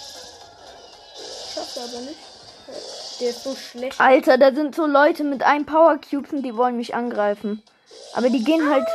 [1.54, 3.09] Schafft er aber nicht.
[3.20, 4.00] Der ist so schlecht.
[4.00, 7.62] Alter, da sind so Leute mit einem Power Cubes und die wollen mich angreifen.
[8.14, 8.86] Aber die gehen halt,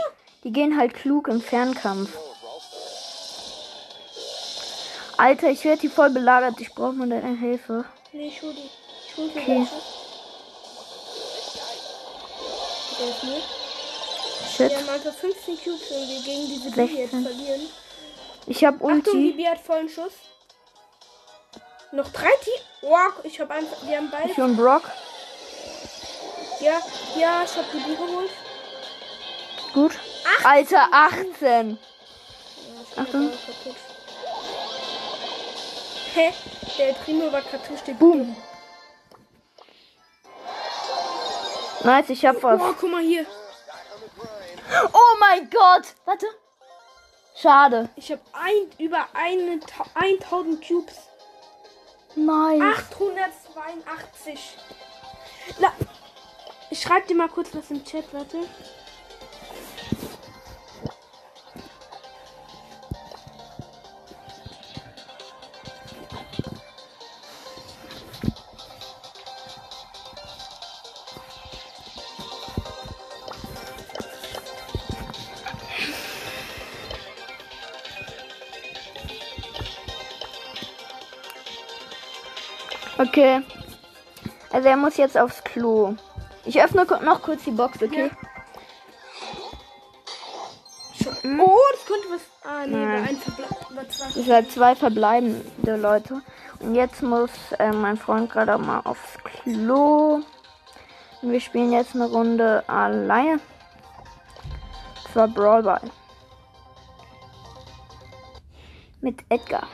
[0.43, 2.09] die gehen halt klug im Fernkampf.
[5.17, 6.59] Alter, ich werde hier voll belagert.
[6.59, 7.85] Ich brauche mal deine Hilfe.
[8.11, 8.69] Nee, ich hol die.
[9.07, 9.67] Ich hol die Okay.
[14.55, 14.69] Shit.
[14.69, 17.23] Wir haben einfach 15 Cubes und wir gegen diese B jetzt 16.
[17.23, 17.61] verlieren.
[18.47, 19.31] Ich habe Achtung, die Ulti.
[19.33, 20.13] B hat vollen Schuss.
[21.95, 22.53] Noch drei Team.
[22.81, 23.77] Wow, ich habe einfach.
[23.87, 24.29] Wir haben beide.
[24.29, 24.83] Ich und Brock.
[26.59, 26.81] Ja,
[27.15, 28.31] ja, ich habe die B geholt.
[29.73, 29.97] gut.
[30.43, 31.77] Alter, 18.
[32.97, 33.27] Achtung.
[33.27, 33.75] Aber kaputt.
[36.13, 36.33] Hä?
[36.77, 37.79] Der Primo war kaputt.
[37.79, 38.35] Steht Boom.
[41.83, 42.59] Nice, ich hab was.
[42.59, 43.25] Oh, guck mal hier.
[44.91, 45.93] Oh mein Gott.
[46.03, 46.25] Warte.
[47.35, 47.89] Schade.
[47.95, 50.95] Ich habe ein, über eine, Ta- 1000 Cubes.
[52.15, 52.61] Nice.
[52.61, 54.57] 882.
[55.59, 55.71] Na,
[56.69, 58.37] ich schreibe dir mal kurz was im Chat, warte.
[83.15, 83.43] Okay.
[84.51, 85.95] Also er muss jetzt aufs Klo.
[86.43, 88.11] Ich öffne noch kurz die Box, okay?
[91.01, 91.39] Schon.
[91.39, 92.21] Oh, das könnte was.
[92.43, 93.07] Ah, nee, Nein.
[93.07, 93.87] ein Verbleib.
[93.89, 96.21] Es sind zwei verbleibende Leute.
[96.59, 100.19] Und jetzt muss äh, mein Freund gerade mal aufs Klo.
[101.21, 103.39] Und wir spielen jetzt eine Runde alleine.
[105.05, 105.89] Das war Brawl Ball.
[108.99, 109.69] Mit Edgar.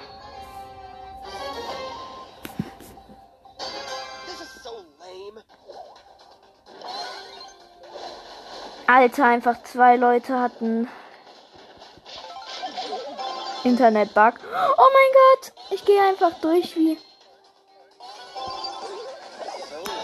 [8.93, 10.89] Alter, einfach zwei Leute hatten
[13.63, 14.33] Internetbug.
[14.77, 16.97] Oh mein Gott, ich gehe einfach durch wie.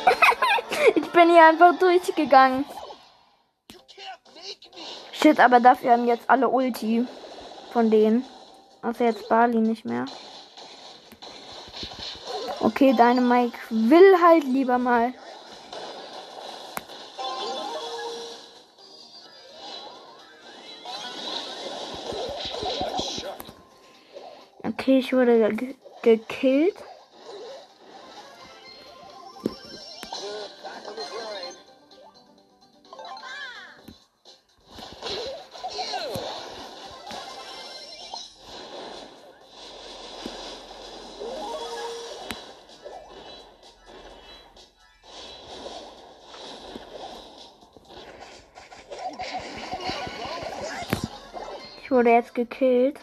[0.96, 2.64] ich bin hier einfach durchgegangen.
[5.12, 7.06] Shit, aber dafür haben jetzt alle Ulti
[7.74, 8.24] von denen.
[8.84, 10.06] Außer jetzt Bali nicht mehr.
[12.62, 15.14] Okay, deine Mike will halt lieber mal.
[24.88, 26.76] Okay, ich wurde ge gekillt.
[51.84, 53.02] Ich wurde jetzt gekillt.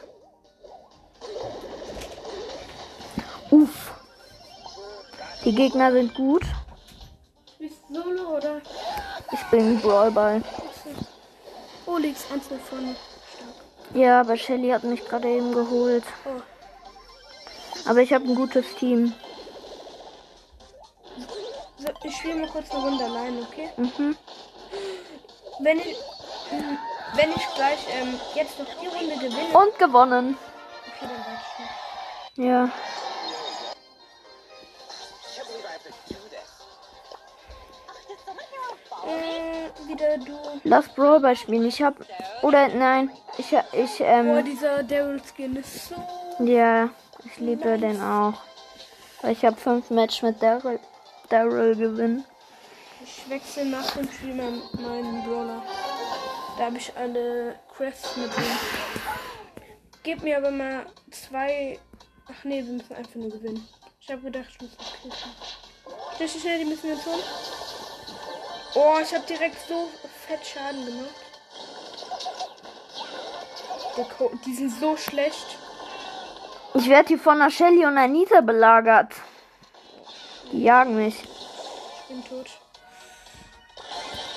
[5.44, 6.42] Die Gegner sind gut.
[7.59, 8.62] Bist du Solo oder?
[9.30, 10.42] Ich bin Brawlball.
[11.87, 12.96] Oh, liegst einzeln von.
[13.92, 16.04] Ja, aber Shelly hat mich gerade eben geholt.
[16.24, 16.40] Oh.
[17.88, 19.12] Aber ich habe ein gutes Team.
[21.76, 23.68] So, ich spiele mal kurz eine Runde allein, okay?
[23.76, 24.16] Mhm.
[25.61, 25.96] Wenn ich.
[27.16, 29.57] Wenn ich gleich ähm, jetzt noch die Runde gewinne.
[29.57, 30.37] Und gewonnen.
[30.87, 32.44] Okay, dann warte ich noch.
[32.44, 32.70] Ja.
[40.64, 41.66] Lass Brawlball spielen.
[41.66, 41.94] Ich hab.
[42.42, 43.11] Oder nein.
[43.38, 44.44] Ich, ich, ähm.
[44.44, 45.94] dieser Daryl Skin ist so.
[46.42, 46.88] Ja.
[47.24, 48.35] Ich liebe den auch.
[49.22, 50.81] Weil Ich habe fünf Match mit Daryl
[51.29, 52.24] Daryl gewinnen.
[53.03, 55.62] Ich wechsle nach dem Spiel meinen, meinen Brawler.
[56.59, 58.44] Da habe ich alle Quests mit drin.
[60.03, 61.79] Gib mir aber mal zwei.
[62.27, 63.66] Ach nee, wir müssen einfach nur gewinnen.
[64.00, 65.18] Ich habe gedacht, ich muss noch klicken.
[66.16, 67.22] Schnell, schnell, die müssen wir holen.
[68.74, 69.88] Oh, ich habe direkt so
[70.25, 71.15] fett Schaden gemacht.
[74.45, 75.59] Die sind so schlecht.
[76.75, 79.13] Ich werde hier von der Shelly und Anita belagert.
[80.51, 81.23] Die jagen mich.
[81.23, 82.51] Ich bin tot.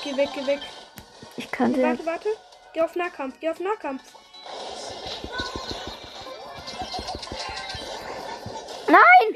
[0.03, 0.59] Geh weg, geh weg.
[1.37, 1.81] Ich könnte.
[1.81, 2.29] Warte, warte.
[2.73, 4.03] Geh auf Nahkampf, geh auf Nahkampf.
[8.87, 9.35] Nein!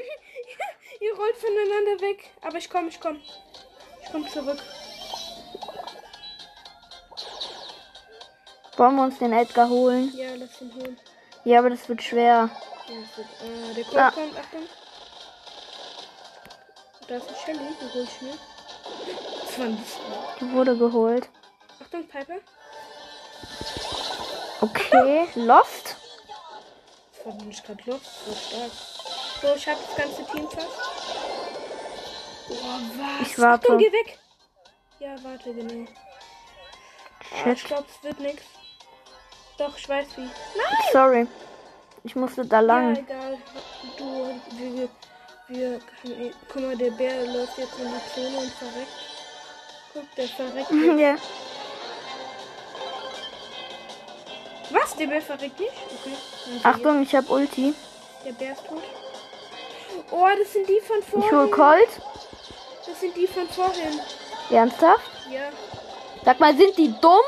[1.00, 2.30] Ihr rollt voneinander weg.
[2.40, 3.20] Aber ich komm, ich komm.
[4.02, 4.58] Ich komm zurück.
[8.76, 10.12] Wollen wir uns den Edgar holen?
[10.16, 10.98] Ja, lass ihn holen.
[11.44, 12.48] Ja, aber das wird schwer.
[12.88, 14.10] Ja, es wird, äh, der Code Ah.
[14.10, 14.62] kommt, Achtung.
[17.08, 18.34] Da ist ein Shelly, die hol ich mir.
[19.44, 20.02] Das war bisschen.
[20.40, 21.28] Die wurde geholt.
[21.82, 22.36] Achtung, Piper.
[24.60, 25.96] Okay, Lost.
[27.24, 28.00] Das war nicht gerade los.
[28.26, 28.36] Das war
[28.68, 28.70] stark.
[29.42, 30.68] So, ich hab das ganze Team fast.
[32.48, 33.28] Boah, was?
[33.28, 33.64] Ich warte.
[33.66, 34.18] Achtung, geh weg.
[35.00, 35.88] Ja, warte, genau.
[37.44, 38.42] Ah, ich glaub, es wird nix.
[39.62, 40.22] Doch, ich weiß wie.
[40.22, 40.76] Nein!
[40.92, 41.26] Sorry.
[42.02, 42.96] Ich musste da Ja, lang.
[42.96, 43.38] egal.
[43.96, 44.88] Du, wir,
[45.48, 48.92] wir, wir guck mal, der Bär läuft jetzt in die Zone und verreckt.
[49.94, 50.70] Guck, der verreckt.
[51.00, 51.14] Ja.
[54.70, 54.96] Was?
[54.96, 55.72] Der Bär verreckt nicht?
[56.00, 56.60] Okay.
[56.64, 57.72] Achtung, ich hab Ulti.
[58.24, 58.82] Der Bär ist tot.
[60.10, 61.50] Oh, das sind die von Ich hol vorhin.
[61.52, 62.00] Colt.
[62.86, 64.00] Das sind die von vorhin.
[64.50, 65.08] Ernsthaft?
[65.30, 65.42] Ja.
[66.24, 67.20] Sag mal, sind die dumm?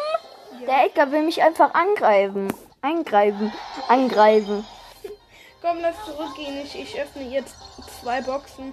[0.66, 2.52] Der Edgar will mich einfach angreifen.
[2.82, 3.52] Eingreifen.
[3.88, 4.64] Angreifen.
[5.62, 6.58] Komm, lass zurückgehen.
[6.64, 7.54] Ich, ich öffne jetzt
[8.00, 8.72] zwei Boxen.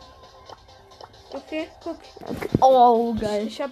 [1.34, 1.98] Okay, guck.
[2.62, 3.48] Oh, geil.
[3.48, 3.72] Ich habe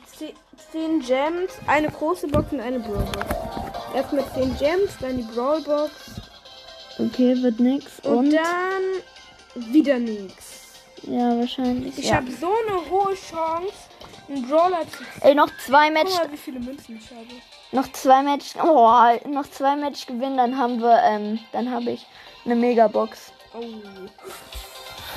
[0.72, 3.28] 10 Gems, eine große Box und eine Brawl Box.
[3.94, 5.92] Erst mit 10 Gems, dann die Brawl Box
[6.98, 8.00] Okay, wird nix.
[8.02, 8.34] und, Und?
[8.34, 10.74] dann wieder nichts.
[11.04, 11.98] Ja, wahrscheinlich.
[11.98, 12.16] Ich ja.
[12.16, 13.74] habe so eine hohe Chance,
[14.28, 16.12] einen Brawler zu Ey, noch zwei Match.
[16.12, 17.26] Guck mal, wie viele Münzen ich habe.
[17.72, 18.56] Noch zwei Match.
[18.62, 18.92] Oh,
[19.28, 22.06] noch zwei Match gewinnen, dann haben wir, ähm, dann habe ich
[22.46, 23.62] eine Megabox Oh.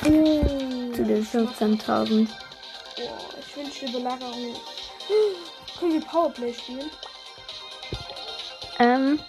[0.05, 0.11] zu
[1.05, 2.29] den 15.000.
[2.29, 3.09] Boah,
[3.41, 4.55] ich wünsche die Belagerung.
[5.79, 6.91] Können wir Powerplay spielen?
[8.79, 9.21] Ähm,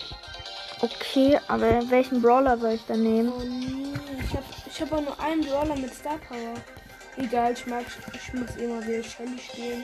[0.82, 3.32] okay, aber welchen Brawler soll ich dann nehmen?
[3.36, 6.56] Oh nee, ich habe ich hab auch nur einen Brawler mit Star Power.
[7.18, 9.84] Egal, ich mag, ich muss immer wieder Shelly spielen.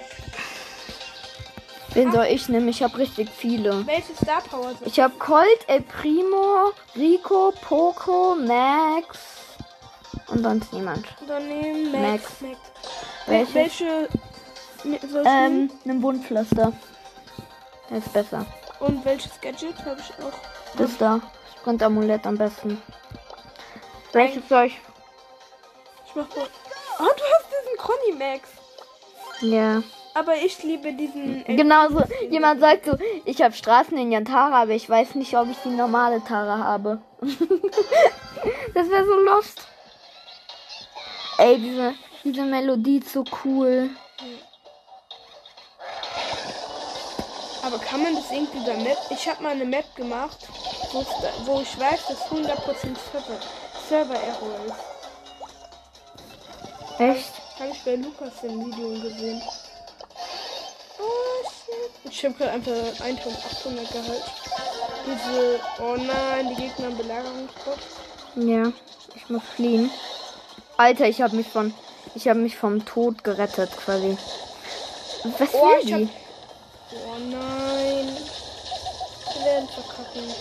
[1.94, 2.68] Wen soll ich nehmen?
[2.68, 3.86] Ich habe richtig viele.
[3.88, 9.18] Welche Star Power soll Ich habe Colt, El Primo, Rico, Poco, Max
[10.28, 11.06] und sonst niemand.
[11.28, 12.24] Dann nehmen Max.
[12.42, 12.58] Max.
[13.26, 13.54] Welche?
[13.56, 14.10] Welche?
[14.84, 15.28] ne- soll ich?
[15.28, 16.74] Ähm, einen Wundpflaster.
[17.90, 18.46] Der ist besser.
[18.80, 20.78] Und welches Gadget habe ich auch?
[20.78, 21.20] Das da.
[21.60, 22.82] Sprint Amulett am besten.
[24.14, 24.80] Welches soll ich?
[26.06, 26.48] Ich mach wohl.
[27.00, 28.50] Oh, du hast diesen Conny Max.
[29.42, 29.82] Ja.
[30.20, 31.46] Aber ich liebe diesen.
[31.46, 32.04] Genauso.
[32.30, 35.70] Jemand sagt so, ich habe Straßen in Tara, aber ich weiß nicht, ob ich die
[35.70, 37.02] normale Tara habe.
[38.74, 39.66] das wäre so lost.
[41.38, 41.94] Ey, diese,
[42.26, 43.92] diese Melodie ist so cool.
[47.64, 48.98] Aber kann man das irgendwie bei Map?
[49.12, 50.40] Ich habe mal eine Map gemacht,
[50.92, 51.06] wo,
[51.46, 53.40] wo ich weiß, dass 100% Server,
[53.88, 54.76] Server Error ist.
[57.00, 57.34] Echt?
[57.58, 59.42] Habe ich bei Lukas im Video gesehen.
[62.04, 64.24] Ich habe gerade einfach 1800 Gehalt.
[65.06, 65.60] Diese.
[65.82, 67.78] Oh nein, die Gegner haben Belagerungsbox.
[68.36, 68.72] Ja.
[69.16, 69.92] Ich muss fliehen.
[70.78, 71.74] Alter, ich habe mich von,
[72.16, 74.18] ich habe mich vom Tod gerettet quasi.
[75.38, 76.10] Was Oh, will ich hab- die?
[76.94, 78.18] Oh nein.
[79.36, 80.34] Wir werden verkacken.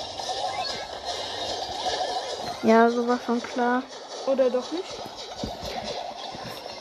[2.62, 3.82] Ja, sowas schon klar.
[4.26, 4.84] Oder doch nicht?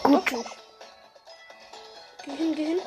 [0.04, 0.14] Gut.
[0.26, 0.46] Doch nicht.
[2.26, 2.80] Geh hin, geh hin.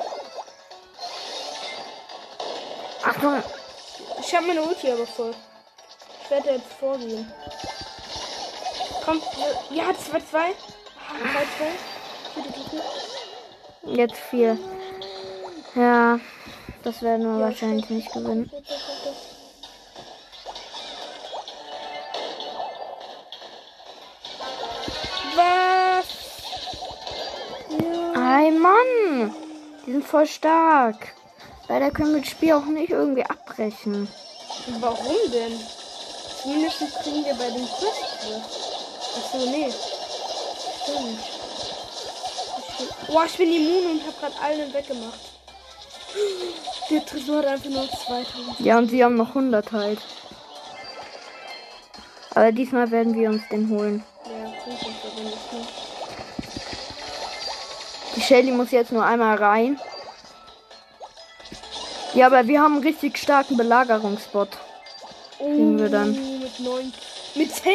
[3.03, 3.43] Achtung.
[4.21, 5.35] Ich habe meine Ulti aber voll.
[6.25, 7.31] Ich werde jetzt vorgehen.
[9.05, 9.21] Komm,
[9.71, 9.93] ja, 2-2.
[9.93, 10.53] 3-2.
[12.35, 12.83] Bitte, bitte.
[14.01, 14.59] Jetzt vier.
[15.75, 16.21] Ja,
[16.85, 17.99] das werden wir Ja, wahrscheinlich stimmt.
[18.01, 18.51] nicht gewinnen.
[25.35, 26.07] Was?
[28.15, 28.37] Ja.
[28.39, 29.35] Ei, Mann!
[29.87, 31.15] Die sind voll stark.
[31.71, 34.09] Leider können wir das Spiel auch nicht irgendwie abbrechen.
[34.81, 35.57] Warum denn?
[36.43, 38.43] Zumindest kriegen wir bei den Quests was.
[39.17, 39.73] Achso, nee.
[40.83, 41.21] Stimmt.
[42.67, 45.21] Ich bin, oh, ich bin immun und hab grad allen weggemacht.
[46.91, 48.59] Der Tresor hat einfach nur 2000.
[48.59, 50.01] Ja, und sie haben noch 100 halt.
[52.35, 54.03] Aber diesmal werden wir uns den holen.
[54.25, 55.71] Ja, 5 und so, wenn das nicht.
[58.17, 59.79] Die Shelly muss jetzt nur einmal rein.
[62.15, 64.49] Ja, aber wir haben einen richtig starken Belagerungsbot.
[65.39, 66.11] Kriegen wir dann.
[66.11, 66.93] Oh, Mit 9.
[67.37, 67.73] Mit 10!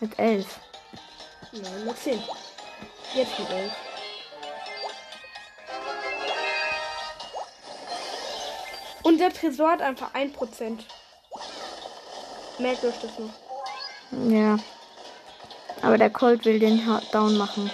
[0.00, 0.46] Mit 11.
[1.52, 2.22] Nein, mit 10.
[3.14, 3.72] Jetzt mit 11.
[9.02, 10.78] Unser Tresor hat einfach 1%.
[12.58, 14.32] Merkt euch das noch.
[14.32, 14.58] Ja.
[15.82, 16.82] Aber der Colt will den
[17.12, 17.70] down machen.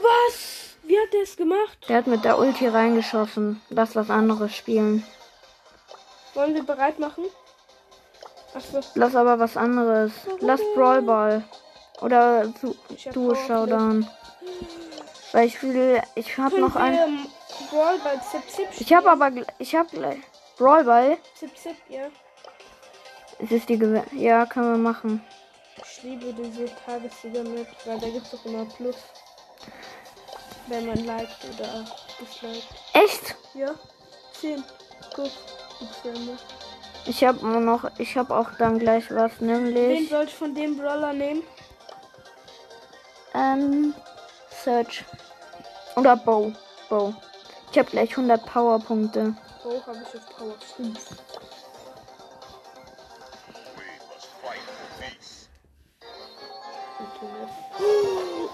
[0.00, 0.57] Was?
[0.88, 1.78] Wie hat der es gemacht?
[1.86, 3.60] Der hat mit der Ulti reingeschossen.
[3.68, 5.04] Lass was anderes spielen.
[6.32, 7.24] Wollen wir bereit machen?
[8.54, 10.12] Achso, Lass aber was anderes.
[10.40, 11.44] Lass Brawl Ball.
[12.00, 12.74] Oder du,
[13.12, 13.34] Duo.
[13.34, 14.08] Showdown.
[15.32, 16.00] Weil ich will.
[16.14, 16.94] Ich hab noch ein.
[16.98, 17.26] ein.
[17.70, 19.30] Brawl bei Zip Zip Ich hab aber.
[19.58, 20.20] Ich hab gleich.
[20.56, 21.18] Brawl Ball.
[21.34, 22.06] Zip Zip, ja.
[23.40, 24.04] Es ist die Gewinn.
[24.12, 25.22] Ja, können wir machen.
[25.84, 28.96] Ich liebe diese Tagessieger-Map, weil da gibt es doch immer Plus.
[30.68, 31.84] Wenn man liked oder
[32.20, 32.66] disliked.
[32.92, 33.36] Echt?
[33.54, 33.74] Ja,
[34.40, 34.62] 10.
[35.14, 35.30] Gut.
[35.78, 36.36] Gibt's ja immer.
[37.06, 37.90] Ich hab nur noch.
[37.98, 40.10] Ich hab auch dann gleich was, Wen nämlich.
[40.10, 41.42] soll ich von dem Brawler nehmen?
[43.34, 43.94] Ähm.
[44.64, 45.04] Search.
[45.96, 46.52] Oder Bow.
[46.88, 47.14] Bow.
[47.72, 49.34] Ich hab gleich 100 Powerpunkte.
[49.64, 50.98] Oh, habe ich auf Power 5.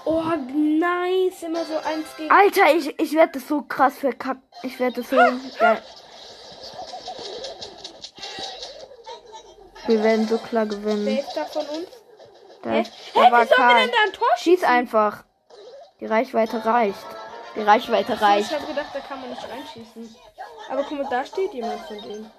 [0.07, 1.43] Oh, nice.
[1.43, 2.31] Immer so eins gegen.
[2.31, 4.43] Alter, ich, ich werde das so krass verkackt.
[4.63, 5.17] Ich werde das so
[5.59, 5.83] geil.
[9.87, 11.19] Wir werden so klar Wer gewinnen.
[11.19, 11.89] ist da von uns?
[12.63, 12.83] Da, Hä?
[13.15, 15.25] da Hä, war ein Tor Schieß einfach.
[16.01, 16.99] Die Reichweite reicht.
[17.55, 18.53] Die Reichweite Ich reicht.
[18.53, 20.17] habe gedacht, da kann man nicht reinschießen.
[20.71, 22.31] Aber guck mal, da steht jemand von denen.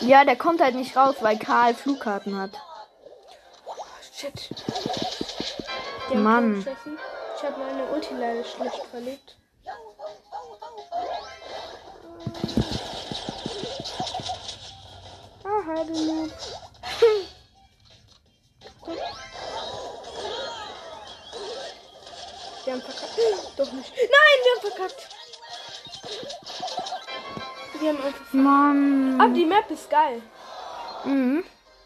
[0.00, 2.50] Ja, der kommt halt nicht raus, weil Karl Flugkarten hat.
[4.16, 4.50] Shit.
[6.08, 6.66] Haben Mann.
[7.36, 9.36] Ich habe meine Ulti leider schlecht verlegt.
[15.44, 16.30] Aha, du Noob.
[22.64, 23.58] Wir haben verkackt.
[23.58, 23.92] Doch nicht.
[23.96, 25.08] Nein, wir haben verkackt.
[27.80, 28.32] Wir haben einfach.
[28.32, 29.20] Mann.
[29.20, 30.22] Aber die Map ist geil.
[31.04, 31.44] Mhm.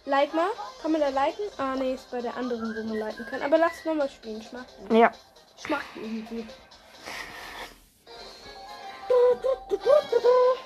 [0.08, 0.48] Like mal.
[0.80, 1.44] Kann man da liken?
[1.58, 3.42] Ah, nee, ist bei der anderen, wo man liken kann.
[3.42, 4.40] Aber lass nochmal spielen.
[4.40, 4.96] Ich mag den.
[4.96, 5.12] Ja.
[5.58, 6.46] Ich mag den irgendwie.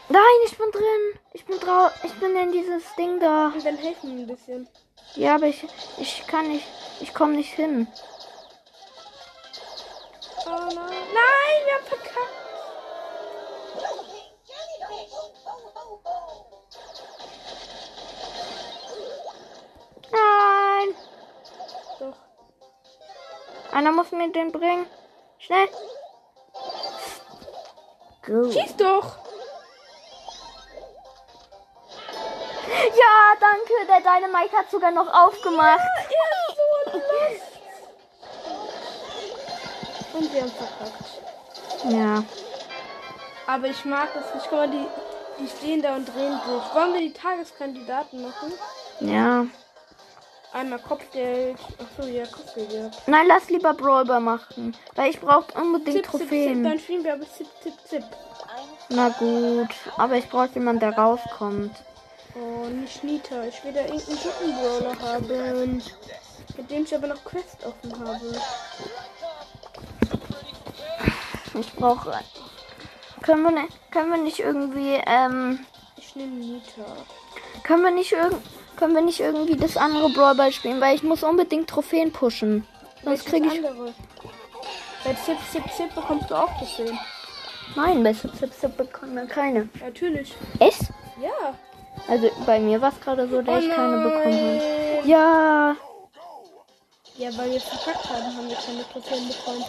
[0.08, 1.20] Nein, ich bin drin.
[1.32, 1.90] Ich bin drau.
[2.04, 3.46] Ich bin in dieses Ding da.
[3.46, 4.68] Und dann helfen wir ein bisschen.
[5.16, 5.66] Ja, aber ich,
[5.98, 6.66] ich kann nicht.
[7.00, 7.88] Ich komme nicht hin.
[10.46, 10.76] Oh nein.
[10.76, 12.41] Nein, wir haben verkackt.
[20.12, 20.94] Nein.
[21.98, 22.16] Doch.
[23.72, 24.86] Einer muss mir den bringen.
[25.38, 25.68] Schnell.
[28.24, 28.52] Gut.
[28.52, 29.16] Schieß doch.
[32.68, 33.72] Ja, danke.
[33.88, 35.80] Der Dynamite hat sogar noch aufgemacht.
[36.10, 37.02] Ja, so los.
[40.14, 41.22] Und wir haben verkackt.
[41.84, 42.22] Ja.
[43.46, 44.46] Aber ich mag das nicht.
[44.48, 44.86] Guck mal, die,
[45.38, 46.74] die stehen da und drehen sich.
[46.74, 48.52] Wollen wir die Tageskandidaten machen?
[49.00, 49.46] Ja.
[50.52, 51.56] Einmal Kopfgeld.
[51.78, 52.90] Achso, ja, Kopfgeld, ja.
[53.06, 54.76] Nein, lass lieber Brawler machen.
[54.94, 56.20] Weil ich brauche unbedingt Zip, zip, zip.
[56.20, 56.64] Trophäen.
[56.64, 58.04] Dann spielen wir aber zip, zip, zip.
[58.90, 59.70] Na gut.
[59.96, 61.74] Aber ich brauche jemanden, der rauskommt.
[62.34, 63.44] Oh, nicht Nita.
[63.44, 65.82] Ich will da irgendeinen guten Brawler haben.
[66.56, 68.20] Mit dem ich aber noch Quest offen habe.
[71.58, 72.12] Ich brauche.
[73.22, 75.64] Können wir, ne, können wir nicht irgendwie, ähm,
[75.96, 76.82] Ich nehme Nita.
[77.62, 78.42] können wir nicht irgend,
[78.76, 82.66] können wir nicht irgendwie das andere Brawlball spielen, weil ich muss unbedingt Trophäen pushen.
[83.04, 83.64] Sonst kriege ich.
[83.64, 83.94] andere?
[85.04, 86.98] Bei Zip, Zip, Zip bekommst du auch Trophäen.
[87.74, 89.68] Nein, bei Zip Zip Zip bekommen wir keine.
[89.80, 90.34] Natürlich.
[90.58, 90.82] Echt?
[91.20, 91.54] Ja.
[92.08, 95.02] Also bei mir war es gerade so, dass Oh ich keine bekommen habe.
[95.04, 95.76] Ja.
[97.16, 99.64] Ja, weil wir verkackt haben, haben wir keine Trophäen bekommen.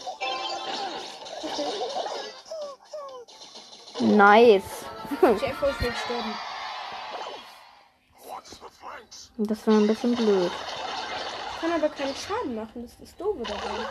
[1.44, 1.94] Okay.
[4.00, 4.86] Nice.
[5.22, 6.53] Jeff, ich will sterben.
[9.38, 10.52] Das war ein bisschen blöd.
[11.60, 13.86] Kann aber keinen Schaden machen, das ist das Doofe dabei.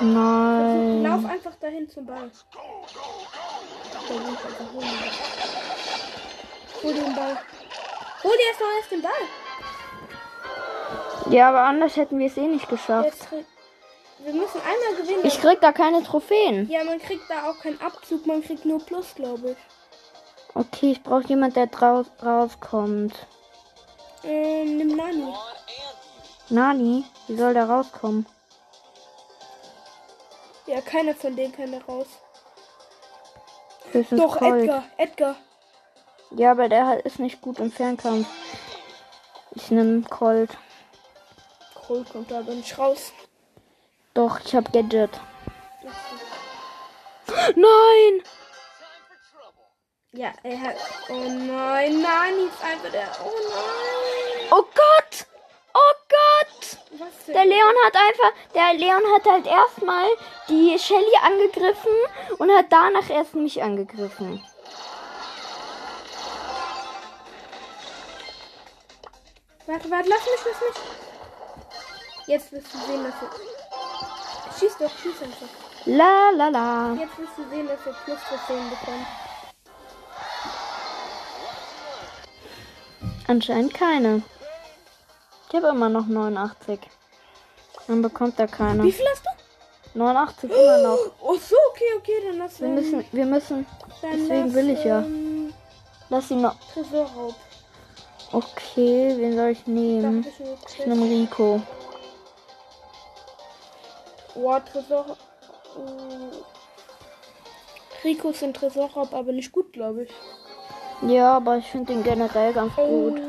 [0.00, 1.02] Nein.
[1.02, 2.30] Lauf einfach dahin zum Ball.
[6.82, 7.38] Hol den Ball.
[8.24, 9.22] Hol dir erst noch erst den Ball.
[11.30, 13.28] Ja, aber anders hätten wir es eh nicht geschafft.
[13.30, 15.20] Wir müssen einmal gewinnen.
[15.24, 16.68] Ich krieg da keine Trophäen.
[16.68, 19.56] ja, man kriegt da auch keinen Abzug, man kriegt nur Plus, glaube ich.
[20.54, 23.14] Okay, ich brauche jemand, der draus rauskommt.
[24.24, 25.32] Ähm, nimm Nani.
[26.50, 28.26] Nani, wie soll der rauskommen?
[30.66, 32.06] Ja, keiner von denen kann da raus.
[33.90, 34.62] Höchstens Doch, Colt.
[34.62, 35.36] Edgar, Edgar.
[36.30, 38.26] Ja, aber der halt ist nicht gut im Fernkampf.
[39.54, 40.50] Ich nehme Colt.
[41.74, 43.12] Cole kommt da aber nicht raus.
[44.14, 45.20] Doch, ich hab Gadget.
[47.56, 48.22] Nein!
[50.14, 50.76] Ja, er hat.
[51.08, 53.08] Oh nein, Nani ist einfach der.
[53.24, 54.48] Oh nein.
[54.50, 55.26] Oh Gott!
[55.72, 56.78] Oh Gott!
[57.28, 60.06] Der Leon hat einfach, der Leon hat halt erstmal
[60.50, 61.92] die Shelly angegriffen
[62.36, 64.44] und hat danach erst mich angegriffen.
[69.64, 70.82] Warte, warte, lass mich, lass mich.
[72.26, 74.58] Jetzt wirst du sehen, dass er.
[74.58, 75.48] Schieß doch, schieß einfach.
[75.86, 76.92] La la la.
[77.00, 79.06] Jetzt wirst du sehen, dass er plus Trophäen bekommt.
[83.26, 84.22] Anscheinend keine.
[85.48, 86.80] Ich habe immer noch 89.
[87.86, 88.82] Dann bekommt er keine.
[88.84, 89.98] Wie viel hast du?
[89.98, 90.98] 89 immer noch.
[91.20, 93.66] Oh, so, okay, okay, dann lass Wir müssen, wir müssen.
[94.02, 95.00] deswegen will ich ja.
[95.00, 95.52] Ähm,
[96.08, 96.56] Lass ihn noch.
[96.72, 97.34] Tresorraub.
[98.32, 100.26] Okay, wen soll ich nehmen?
[100.68, 101.62] Ich nehme Rico.
[104.34, 105.16] Oh, Tresor.
[105.76, 106.44] Oh.
[108.04, 110.10] Rico ist ein Tresorraub, aber nicht gut, glaube ich.
[111.02, 113.20] Ja, aber ich finde ihn generell ganz Oh, gut.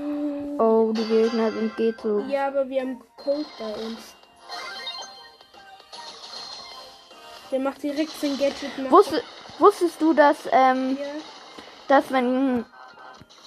[0.59, 2.19] Oh, die Gegner sind geht so.
[2.29, 4.15] Ja, aber wir haben Cold bei uns.
[7.51, 8.91] Der macht direkt sein Gadget nach.
[8.91, 9.23] Wusste,
[9.59, 11.05] wusstest du, dass, ähm, Ja,
[11.87, 12.65] dass wenn,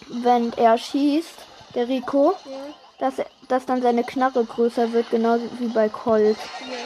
[0.09, 1.35] wenn er schießt,
[1.75, 2.51] der Rico, ja,
[2.99, 3.15] dass,
[3.49, 6.37] dass dann seine Knarre größer wird, genauso wie bei Colt.
[6.61, 6.77] ja.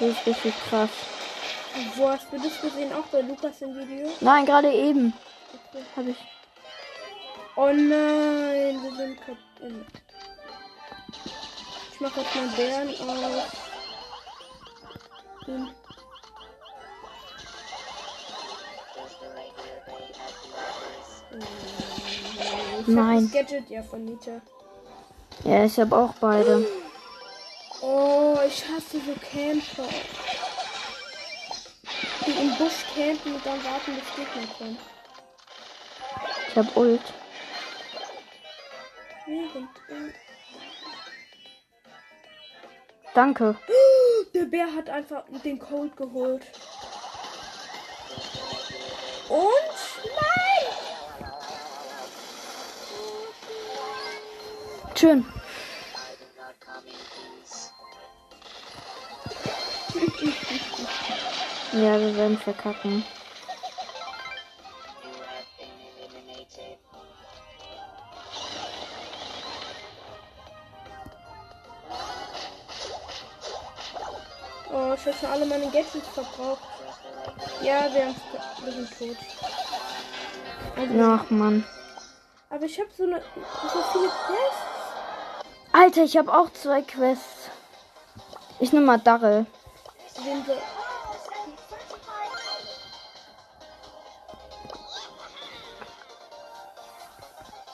[0.00, 0.88] Das ist richtig krass.
[1.96, 2.90] Wo hast du das gesehen?
[2.94, 4.08] Auch bei Lukas im Video?
[4.20, 5.12] Nein, gerade eben.
[5.94, 6.16] Habe ich.
[7.56, 9.86] Oh nein, wir sind kaputt.
[11.92, 13.52] Ich mache jetzt mal Bären auf.
[15.46, 15.68] Hm.
[21.32, 23.22] Ich hab Nein.
[23.22, 24.40] Das Gadget ja von Nita.
[25.44, 26.66] Ja, ich habe auch beide.
[27.82, 29.88] Oh, ich hasse so Camper.
[32.26, 34.78] Die im Busch campen und dann warten, bis Gegner kommen.
[36.48, 37.00] Ich habe Ult.
[43.14, 43.56] Danke.
[44.34, 46.46] Der Bär hat einfach den Cold geholt.
[49.28, 50.66] Und nein!
[54.94, 55.26] Schön.
[61.72, 63.04] Ja, wir werden verkacken.
[75.80, 76.62] Meine Gadgets verbraucht.
[77.62, 78.14] Ja, wir,
[78.64, 79.16] wir sind tot.
[80.76, 81.64] Also, Ach, Mann.
[82.48, 83.22] Aber ich habe so, eine,
[83.72, 85.72] so viele Quests.
[85.72, 87.50] Alter, ich habe auch zwei Quests.
[88.58, 89.46] Ich nehme mal Darrell.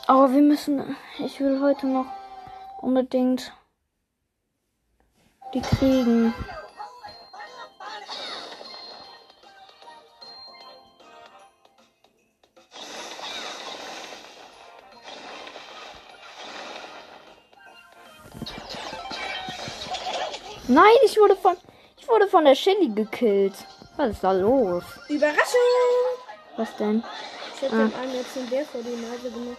[0.07, 0.97] Aber wir müssen.
[1.19, 2.07] Ich will heute noch
[2.81, 3.53] unbedingt
[5.55, 6.35] die kriegen.
[21.17, 21.57] Ich wurde von.
[21.99, 23.55] Ich wurde von der Shelly gekillt.
[23.97, 24.85] Was ist da los?
[25.09, 25.41] Überraschung!
[26.59, 27.03] Was denn?
[27.55, 29.57] Ich hätte dem einen jetzt den Bär vor die Nase gemacht.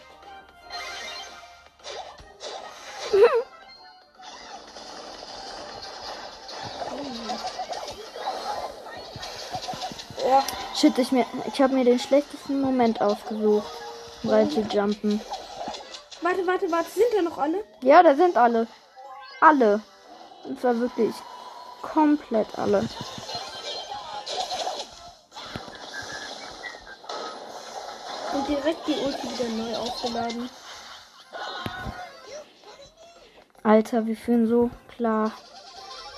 [10.23, 10.43] Oh,
[10.75, 13.65] Shit, ich, mir, ich habe mir den schlechtesten Moment ausgesucht.
[14.23, 15.19] Weil sie jumpen.
[16.21, 16.91] warte, warte, warte.
[16.91, 17.63] Sind da noch alle?
[17.81, 18.67] Ja, da sind alle.
[19.41, 19.81] Alle.
[20.43, 21.13] Und zwar wirklich
[21.81, 22.79] komplett alle.
[28.33, 30.49] Und direkt die Ulti wieder neu aufgeladen.
[33.63, 35.31] Alter, wir fühlen so klar.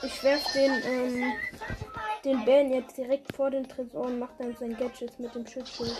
[0.01, 1.33] Ich werf den, ähm,
[2.23, 5.97] den Bären jetzt direkt vor den Tresor und mach dann sein Gadgets mit dem Schutzschild.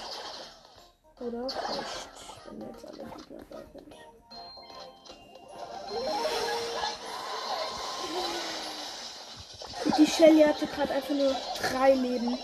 [1.20, 1.54] Oder nicht,
[2.50, 3.96] wenn jetzt alle Gegner da sind.
[10.20, 12.38] Shelly hatte gerade einfach nur drei Leben.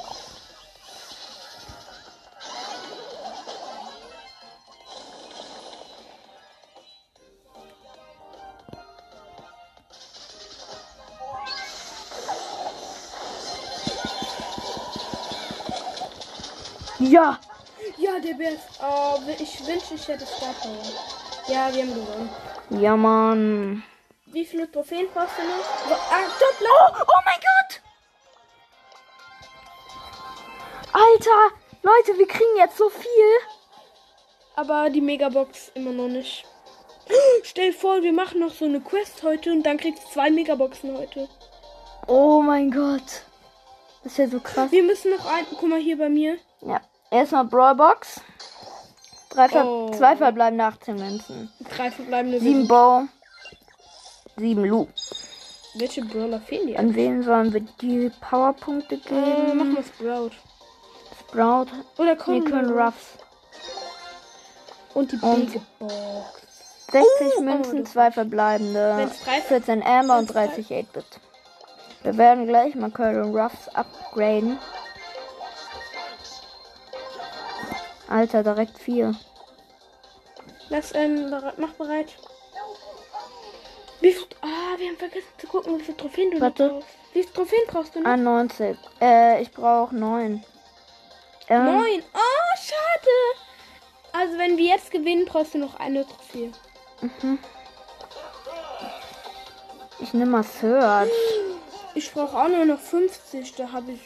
[17.00, 17.38] Ja!
[17.98, 18.54] Ja, der Bär.
[18.82, 20.78] Oh, ich wünsche, ich hätte Star Power.
[21.50, 22.30] Ja, wir haben gewonnen.
[22.70, 23.84] Ja, Mann.
[24.28, 26.00] Wie viele Trophäen brauchst du noch?
[26.10, 27.35] Ah, stopp, Oh, oh mein
[31.26, 31.56] Alter!
[31.82, 33.10] Leute, wir kriegen jetzt so viel.
[34.56, 36.46] Aber die Megabox immer noch nicht.
[37.44, 40.98] Stell vor, wir machen noch so eine Quest heute und dann kriegst du zwei Megaboxen
[40.98, 41.28] heute.
[42.08, 43.24] Oh mein Gott.
[44.04, 44.72] Das ist ja so krass.
[44.72, 45.46] Wir müssen noch ein.
[45.50, 46.38] Guck mal hier bei mir.
[46.62, 46.82] Ja.
[47.12, 48.22] Erstmal Brawlbox.
[49.30, 49.92] Drei Ver Oh.
[49.92, 51.52] Zwei verbleibende 18 Münzen.
[51.76, 53.04] Drei verbleibende Sieben Bow.
[54.38, 54.88] Sieben Lu.
[55.76, 56.80] Welche Brawler fehlen dir?
[56.80, 59.58] An wen sollen wir die Powerpunkte Äh, geben?
[59.58, 60.32] mach mal Sprout.
[61.36, 61.68] Sprout.
[61.98, 63.18] Oder Wir Colin können Ruffs.
[64.94, 65.94] Und die Und- Big Box.
[66.92, 68.94] 60 Oh, Münzen, das zwei verbleibende.
[68.96, 71.06] Wenn's drei- 14 Amber und wenn's 30 8-Bit.
[72.04, 74.58] Wir werden gleich mal Colin Ruffs upgraden.
[78.08, 79.16] Alter, direkt vier.
[80.70, 82.16] Lass, ähm, mach bereit.
[84.00, 86.70] Wie viel, ah, wir haben vergessen zu gucken, wie viele Trophäen du Warte.
[86.70, 86.88] brauchst.
[87.14, 88.10] Wie viele Trophäen brauchst du noch?
[88.10, 88.78] 91.
[89.02, 90.44] Äh, ich brauche neun.
[91.50, 92.04] Ähm, Neun.
[92.14, 93.46] Oh, schade.
[94.14, 96.52] Also, wenn wir jetzt gewinnen, brauchst du noch eine Trophäe.
[97.02, 97.40] Mhm.
[100.00, 101.10] Ich nehme mal Search.
[101.98, 103.56] Ich brauche auch nur noch 50.
[103.56, 104.02] Da habe ich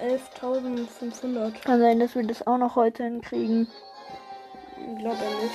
[0.00, 1.62] 11.500.
[1.62, 3.68] Kann sein, dass wir das auch noch heute hinkriegen.
[4.76, 5.54] Ich glaube nicht.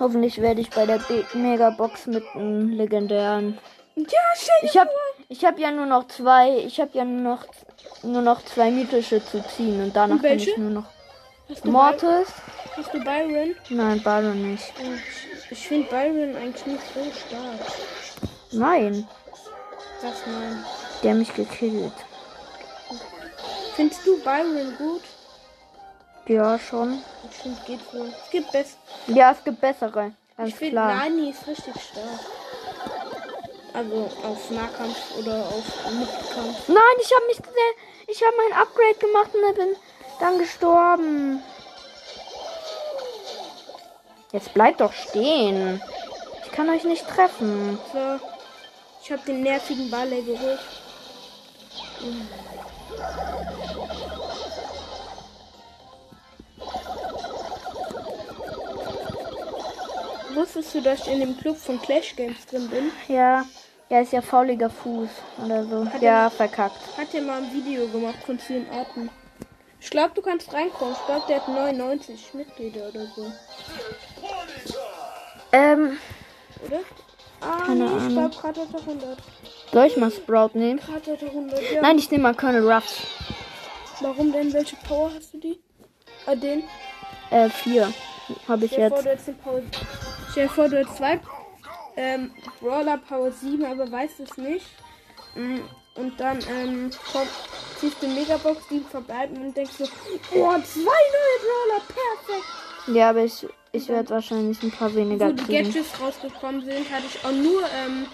[0.00, 3.58] Hoffentlich werde ich bei der B Megabox mit einem legendären.
[3.96, 4.90] Ja, stell Ich habe
[5.28, 6.58] ich hab ja nur noch zwei.
[6.58, 7.44] Ich habe ja nur noch
[8.02, 10.50] nur noch zwei mythische zu ziehen und danach kann welche?
[10.50, 10.84] ich nur noch
[11.48, 12.28] Hast Mortis.
[12.76, 13.54] hast du Byron?
[13.70, 14.72] Nein, Byron nicht.
[15.46, 17.72] Ich, ich finde Byron eigentlich nicht so stark.
[18.52, 19.06] Nein,
[20.02, 20.64] Was nein?
[21.02, 21.92] der hat mich gekillt.
[23.76, 25.02] Findest du Byron gut?
[26.26, 27.02] Ja, schon.
[27.30, 28.08] Ich finde, geht wohl.
[28.24, 28.76] Es gibt besser.
[29.08, 30.12] Ja, es gibt bessere.
[30.36, 30.76] Ganz Ich finde.
[30.76, 32.20] Nani ist richtig stark.
[33.74, 36.68] Also auf Nahkampf oder auf Mitkampf.
[36.68, 37.38] Nein, ich habe mich
[38.06, 39.76] ich habe mein Upgrade gemacht und bin
[40.20, 41.42] dann gestorben.
[44.30, 45.82] Jetzt bleibt doch stehen.
[46.44, 47.78] Ich kann euch nicht treffen.
[47.92, 48.20] So.
[49.02, 50.60] Ich habe den nervigen Baller geholt.
[60.34, 62.92] Wusstest du, dass ich in dem Club von Clash Games drin bin?
[63.08, 63.44] Ja,
[63.88, 65.08] er ist ja fauliger Fuß
[65.44, 65.84] oder so.
[65.90, 66.78] Hat Ja, er- verkackt.
[66.96, 69.10] Hat er mal ein Video gemacht von 10 Arten.
[69.80, 70.94] Ich glaube, du kannst reinkommen.
[70.98, 73.30] Ich glaube, der hat 99 Mitglieder oder so.
[75.52, 75.98] Ähm,
[76.66, 76.80] Oder?
[77.40, 78.12] Ah, Keine nee, ich Ahnung.
[78.30, 79.18] glaube, gerade hat er 100.
[79.72, 80.80] soll ich mal Sprout nehmen?
[80.80, 81.82] Gerade hat er 100, ja.
[81.82, 82.96] Nein, ich nehme mal Colonel Ruffs.
[84.00, 84.52] Warum denn?
[84.52, 85.60] Welche Power hast du die?
[86.26, 86.64] Ah, den?
[87.30, 87.92] Äh, vier.
[88.48, 89.26] Habe ich dir vor, jetzt.
[89.28, 89.60] du den Power.
[90.30, 91.20] Stell dir vor, du hättest zwei
[91.96, 92.30] ähm,
[92.60, 94.66] Brawler Power 7, aber weißt es nicht.
[95.34, 95.58] Mm,
[95.96, 97.28] Und dann ähm, kommt,
[97.78, 100.80] ziehst du Megabox, die verbleiben und denkst so, oh, zwei
[101.14, 102.46] neue Brawler, perfekt.
[102.88, 105.64] Ja, aber ich, ich werde wahrscheinlich ein paar weniger Wo die kriegen.
[105.72, 108.06] Gadgets rausgekommen sind, hatte ich auch nur ähm,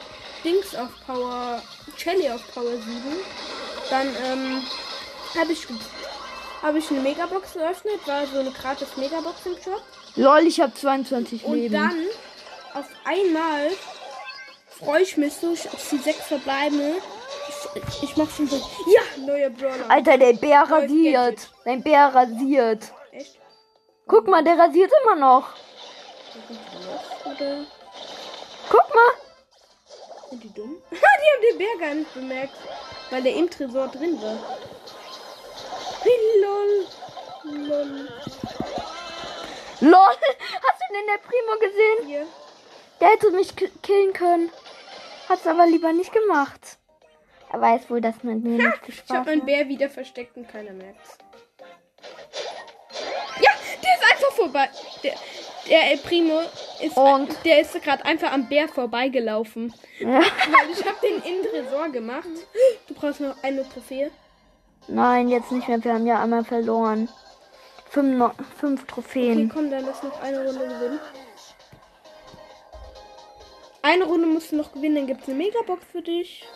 [0.45, 1.63] Dings auf Power,
[1.97, 2.83] Shelly auf Power 7.
[3.91, 4.63] Dann ähm,
[5.39, 5.67] habe ich,
[6.63, 9.83] hab ich eine Megabox geöffnet, war so eine gratis Megabox im Shop.
[10.17, 11.75] Lol, ich habe 22 Und Leben.
[11.75, 11.95] dann
[12.75, 13.71] auf einmal
[14.79, 16.97] freue ich mich so, ich auf die sechs verbleibende.
[17.75, 19.89] Ich, ich mach schon so, ja, neuer Brawler.
[19.89, 21.15] Alter, der Bär Neues rasiert.
[21.15, 21.51] Gadget.
[21.65, 22.93] Dein Bär rasiert.
[23.13, 23.39] Echt?
[24.07, 25.49] Guck mal, der rasiert immer noch.
[27.25, 27.65] Oder
[28.69, 29.13] Guck mal.
[30.31, 30.77] sind die dumm?
[30.91, 32.55] die haben den Bär gar nicht bemerkt,
[33.11, 34.39] weil der im Tresor drin war.
[36.43, 36.87] Lol.
[37.45, 38.09] Lol.
[39.81, 39.93] Lol,
[40.63, 42.07] hast du den der Primo gesehen?
[42.07, 42.27] Hier.
[43.01, 44.51] Der hätte mich ki- killen können.
[45.29, 46.79] Hat's aber lieber nicht gemacht.
[47.53, 49.45] Er weiß wohl, dass mit mir nicht Ich Spaß meinen.
[49.45, 51.19] Bär wieder versteckt und keiner merkt's.
[53.41, 53.51] Ja,
[53.83, 54.69] der ist einfach vorbei.
[55.03, 55.15] Der,
[55.69, 56.41] der El Primo
[56.81, 57.35] ist, Und?
[57.45, 59.73] der ist gerade einfach am Bär vorbeigelaufen.
[59.99, 60.21] Ja.
[60.21, 62.29] Weil ich habe den in Tresor gemacht.
[62.87, 64.11] Du brauchst noch eine Trophäe.
[64.89, 65.83] Nein, jetzt nicht mehr.
[65.85, 67.09] Wir haben ja einmal verloren.
[67.89, 69.49] Fünf, fünf Okay, Trophäen.
[69.53, 71.01] komm, dann lass noch eine Runde gewinnen.
[73.83, 76.47] Eine Runde musst du noch gewinnen, dann gibt's eine Megabox für dich.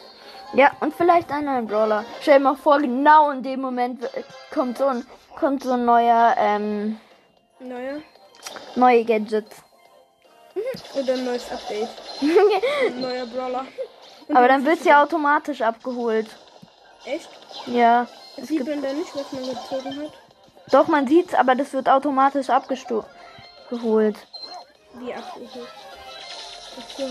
[0.53, 2.05] Ja, und vielleicht einen neuen Brawler.
[2.21, 4.09] Stell dir mal vor, genau in dem Moment
[4.53, 5.07] kommt so ein,
[5.37, 7.01] kommt so ein neuer, ähm,
[7.59, 7.95] Naja.
[8.77, 9.57] neue Gadgets.
[10.95, 11.89] Oder ein neues Update.
[12.21, 13.67] Ein neuer Brawler.
[14.29, 16.29] Und Aber dann wird's ja automatisch abgeholt.
[17.05, 17.29] Echt?
[17.67, 18.07] Ja.
[18.37, 20.13] Das sieht man da nicht, was man gezogen hat.
[20.71, 22.97] Doch, man sieht's, aber das wird automatisch abgeholt.
[24.95, 25.69] Wie abgeholt.
[26.79, 27.05] Achso.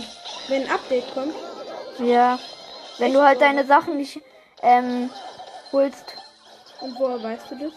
[0.47, 1.33] Wenn ein Update kommt.
[1.99, 2.37] Ja.
[2.97, 4.21] Wenn du halt deine Sachen nicht
[4.61, 5.09] ähm,
[5.71, 6.15] holst,
[6.81, 7.73] Und woher weißt du das?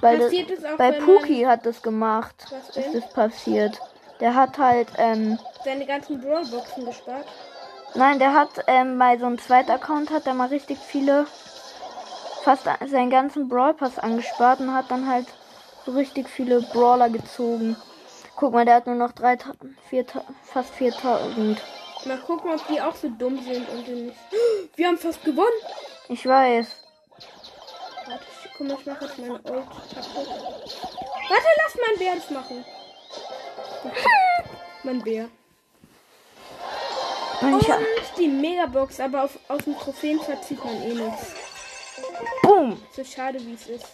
[0.00, 3.00] weil das, Passiert das auch, bei Puki hat das gemacht, Was ist denn?
[3.00, 3.78] das passiert.
[4.20, 7.26] Der hat halt, ähm, Seine ganzen Brawlboxen gespart.
[7.94, 11.26] nein, der hat ähm, bei so einem zweiten Account hat er mal richtig viele,
[12.42, 15.26] fast seinen ganzen Brawl Pass angespart und hat dann halt
[15.84, 17.76] so richtig viele Brawler gezogen.
[18.40, 21.60] Guck mal, der hat nur noch 3000, 4000, fast 4000.
[22.06, 24.16] Mal gucken, ob die auch so dumm sind und den nicht.
[24.76, 25.60] Wir haben fast gewonnen.
[26.08, 26.66] Ich weiß.
[28.06, 29.44] Warte, ich, guck mal, ich mache jetzt meine Ult.
[29.44, 29.66] Warte,
[31.58, 32.64] lass mein Bär das machen.
[34.84, 35.28] mein Bär.
[37.42, 37.66] Und
[38.16, 41.34] die Megabox, aber auf, aus dem Trophäen verzieht man eh nichts.
[42.42, 42.82] boom!
[42.96, 43.88] So schade, wie es ist.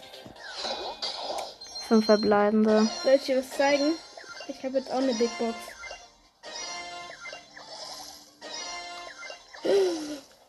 [1.89, 2.87] Fünf verbleibende.
[3.03, 3.97] Soll ich dir was zeigen?
[4.47, 5.55] Ich habe jetzt auch eine Big Box.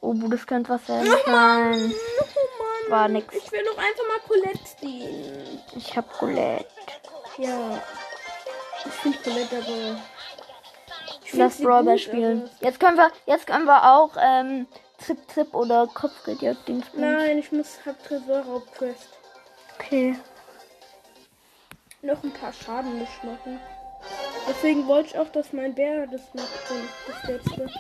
[0.00, 1.06] Oh, das könnte was sein.
[1.26, 3.34] Nein, Oh war nix.
[3.34, 5.60] Ich will doch einfach mal Colette ziehen.
[5.76, 6.66] Ich hab Colette.
[7.38, 7.82] Ja.
[8.86, 10.00] Ich finde Colette aber
[11.24, 12.42] Ich Lass gut, spielen.
[12.42, 14.66] aber- Jetzt können wir, jetzt können wir auch ähm,
[14.98, 16.84] Zip Zip oder Kopfgeldjagd spielen.
[16.94, 19.08] Nein, ich muss hab Tresorraub-Quest.
[19.78, 20.18] Okay.
[22.02, 23.60] Noch ein paar Schaden nicht machen.
[24.48, 26.48] Deswegen wollte ich auch, dass mein Bär das macht.
[27.06, 27.70] Das letzte.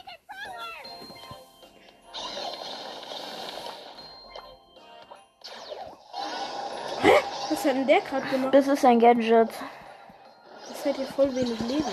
[7.50, 8.54] Was hat denn der gerade gemacht?
[8.54, 9.48] Das ist ein Gadget.
[10.68, 11.84] Das hat ja voll wenig Leben.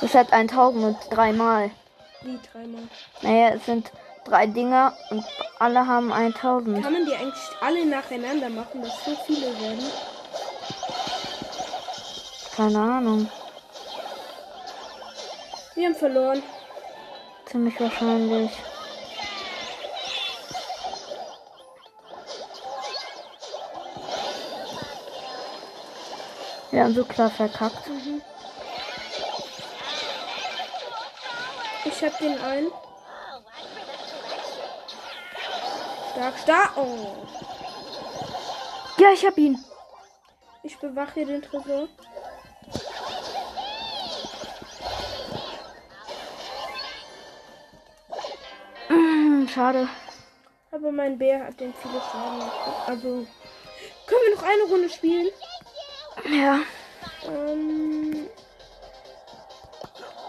[0.00, 1.70] Das hat 1000 und dreimal.
[2.22, 2.82] Wie dreimal.
[3.22, 3.90] Naja, es sind
[4.24, 5.24] drei Dinger und
[5.58, 6.82] alle haben 1000.
[6.82, 9.84] Kann man die eigentlich alle nacheinander machen, dass so viele werden?
[12.54, 13.28] Keine Ahnung.
[15.82, 16.42] Wir haben verloren.
[17.44, 18.52] Ziemlich wahrscheinlich.
[26.70, 27.90] Wir haben so klar verkackt.
[31.84, 32.70] Ich hab den einen.
[36.12, 36.76] Stark, stark.
[36.76, 37.26] Oh.
[38.98, 39.58] Ja, ich hab ihn.
[40.62, 41.88] Ich bewache den Tresor.
[49.52, 49.88] Schade.
[50.70, 52.88] Aber mein Bär hat den viele Schaden gemacht.
[52.88, 53.26] Also.
[54.06, 55.28] Können wir noch eine Runde spielen?
[56.30, 56.60] Ja.
[57.26, 58.28] Ähm.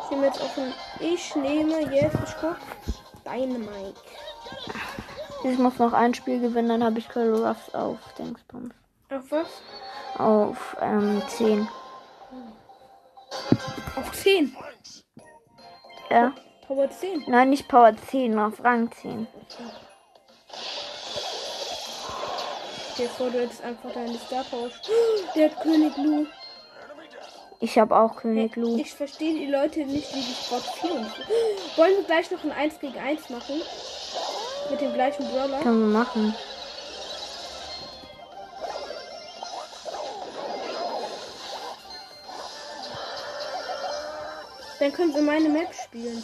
[0.04, 0.74] Ich nehme jetzt auf den.
[1.00, 2.18] Ich nehme jetzt.
[2.26, 2.58] Ich guck.
[3.26, 4.00] Dynamite.
[5.44, 8.74] Ich muss noch ein Spiel gewinnen, dann habe ich Curl Ruffs auf Dingsbums.
[9.10, 9.48] Auf was?
[10.18, 11.68] Auf ähm, 10.
[13.96, 14.56] Auf 10.
[16.10, 16.34] Ja.
[16.74, 17.26] Power 10.
[17.28, 19.28] Nein, nicht Power 10, auf Rang 10.
[22.94, 24.70] Stell dir vor, du hättest einfach deine Star Power.
[25.36, 26.26] Der hat König Lu.
[27.60, 28.76] Ich habe auch König Lu.
[28.78, 32.52] Ich verstehe die Leute nicht, die die Spot 4 und Wollen wir gleich noch ein
[32.52, 33.62] 1 gegen 1 machen?
[34.72, 35.60] Mit dem gleichen Brawler?
[35.60, 36.36] Können wir machen.
[44.80, 46.24] Dann können wir meine Map spielen.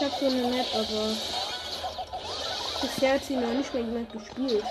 [0.00, 1.10] Ich habe so eine Map, aber
[2.80, 4.62] bisher hat sie noch nicht mal jemand gespielt.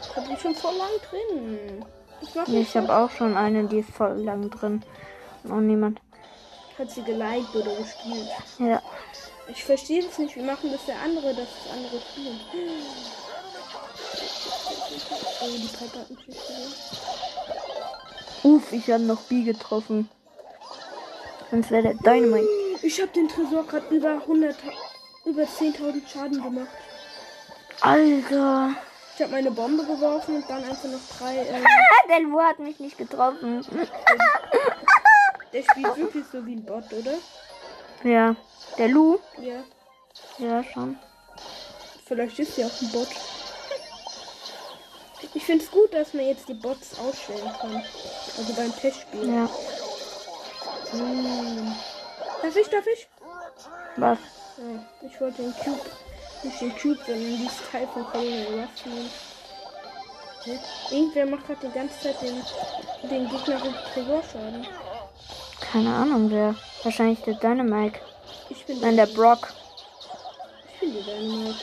[0.00, 1.84] Ich habe die schon voll lang drin.
[2.46, 4.82] Nee, ich habe auch schon eine, die ist voll lang drin.
[5.44, 6.00] Und auch niemand.
[6.78, 8.28] Hat sie geliked oder gespielt.
[8.58, 8.80] Ja.
[9.48, 10.34] Ich verstehe das nicht.
[10.34, 12.40] Wir machen das der andere, dass das andere spielen.
[15.42, 16.38] Oh, die Piper hat mich.
[18.42, 20.08] Uff, ich habe noch B getroffen.
[21.50, 22.55] Sonst wäre der Dynamite.
[22.86, 24.54] Ich habe den Tresor gerade über 100,
[25.24, 26.68] über 10.000 Schaden gemacht.
[27.80, 28.76] Alter.
[29.16, 31.36] Ich habe meine Bombe geworfen und dann einfach noch drei.
[31.36, 33.66] Äh, Ah, der Lu hat mich nicht getroffen.
[35.52, 37.14] der spielt wirklich so wie ein Bot, oder?
[38.04, 38.36] Ja.
[38.78, 39.18] Der Lu?
[39.40, 39.64] Ja.
[40.38, 40.96] Ja, schon.
[42.06, 43.08] Vielleicht ist ja auch ein Bot.
[45.34, 47.82] Ich finde es gut, dass man jetzt die Bots ausstellen kann.
[48.38, 49.28] Also beim Testspiel.
[49.28, 49.48] Ja.
[50.92, 51.74] Hm.
[52.42, 53.08] Darf ich, darf ich?
[53.96, 54.18] Was?
[54.58, 55.80] Ja, ich wollte den Cube.
[56.42, 59.10] Nicht den Cube, sondern dieses Teil von Colonel Ruff nehmen.
[60.90, 62.42] Irgendwer macht gerade die ganze Zeit den,
[63.10, 63.60] den Gegner
[63.92, 64.66] Tresorschaden.
[65.60, 66.54] Keine Ahnung, wer.
[66.84, 67.98] Wahrscheinlich der Dynamite.
[68.50, 69.48] Ich bin Nein, der Brock.
[70.74, 71.56] Ich bin die Dynamite.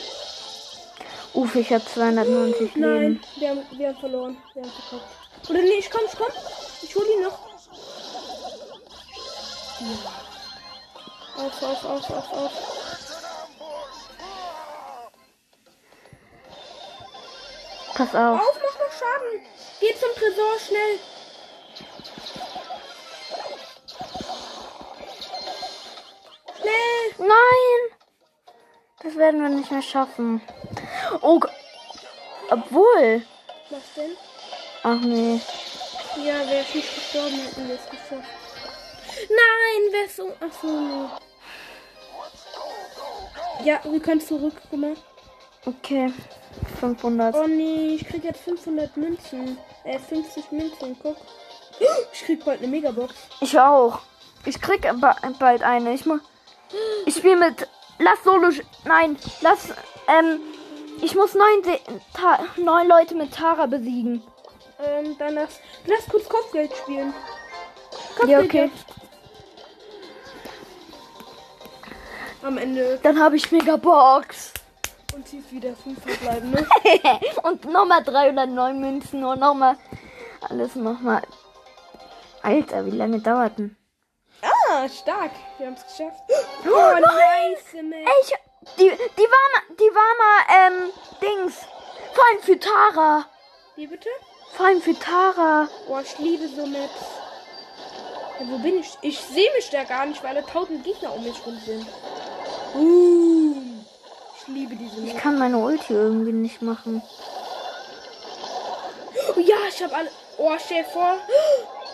[1.32, 3.20] Uff, ich habe 290 Nein, Leben.
[3.36, 4.36] wir haben, wir haben verloren.
[4.52, 5.50] Wir haben verkackt.
[5.50, 6.32] Oder nee, ich komm, ich komm.
[6.82, 7.38] Ich hol ihn noch.
[9.80, 10.23] Ja.
[11.36, 12.52] Auf, auf, auf, auf, auf.
[17.94, 18.40] Pass auf.
[18.40, 19.46] Auf, mach noch Schaden.
[19.80, 20.98] Geh zum Tresor, schnell.
[26.60, 27.28] Schnell.
[27.28, 27.98] Nein!
[29.02, 30.40] Das werden wir nicht mehr schaffen.
[31.20, 31.48] Oh, G-
[32.50, 33.22] obwohl.
[33.70, 34.16] Was denn?
[34.82, 35.40] Ach nee.
[36.16, 38.28] Ja, wäre ich nicht gestorben, hätten wir es geschafft.
[39.28, 40.32] Nein, wer ist so.
[40.40, 41.08] Ach so, nee.
[43.62, 44.94] Ja, wir können zurück, guck mal.
[45.66, 46.12] Okay.
[46.80, 47.34] 500.
[47.34, 49.58] Oh nee, ich krieg jetzt 500 Münzen.
[49.84, 51.16] Äh, 50 Münzen, guck.
[52.12, 53.12] Ich krieg bald eine Megabox.
[53.40, 53.98] Ich auch.
[54.44, 55.92] Ich krieg ba- bald eine.
[55.94, 56.20] Ich muss.
[57.06, 57.66] Ich spiele mit.
[57.98, 58.50] Lass Solo.
[58.84, 59.70] Nein, lass.
[60.08, 60.40] Ähm.
[61.02, 61.80] Ich muss neun, Se
[62.14, 64.22] Ta neun Leute mit Tara besiegen.
[64.78, 67.12] Ähm, dann lass, lass kurz Kopfgeld spielen.
[68.26, 68.70] Ja, Kopfgeld okay.
[68.72, 69.03] jetzt.
[72.44, 72.98] Am Ende.
[73.02, 74.52] Dann habe ich Megabox.
[75.14, 76.66] Und sie ist wieder 5 verbleiben, ne?
[77.42, 79.76] und nochmal 309 Münzen und nochmal.
[80.48, 81.22] Alles nochmal.
[82.42, 83.76] Alter, wie lange dauert denn?
[84.74, 85.30] ah, stark.
[85.58, 86.20] Wir haben es geschafft.
[86.66, 87.98] Oh, nice, Mac.
[87.98, 88.32] Ey, ich,
[88.78, 90.90] die, die war mal, die war mal, ähm,
[91.20, 91.58] Dings.
[92.14, 93.26] Vor allem für Tara.
[93.76, 94.08] Wie bitte?
[94.52, 95.68] Vor allem für Tara.
[95.86, 97.04] Boah, ich liebe so Maps.
[98.40, 98.96] Ja, wo bin ich?
[99.02, 101.86] Ich sehe mich da gar nicht, weil da tausend Gegner um mich rum sind.
[102.74, 103.54] Uh,
[104.40, 107.02] ich liebe diese Ich kann meine Ulti irgendwie nicht machen.
[109.36, 110.10] Oh, ja, ich habe alle.
[110.38, 111.16] Oh, stell vor.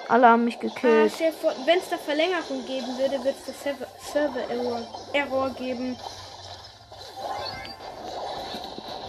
[0.08, 1.12] Alle haben mich Ah, gekillt.
[1.40, 4.50] vor, wenn es da Verlängerung geben würde, wird es da Server, Server
[5.12, 5.96] Error, geben.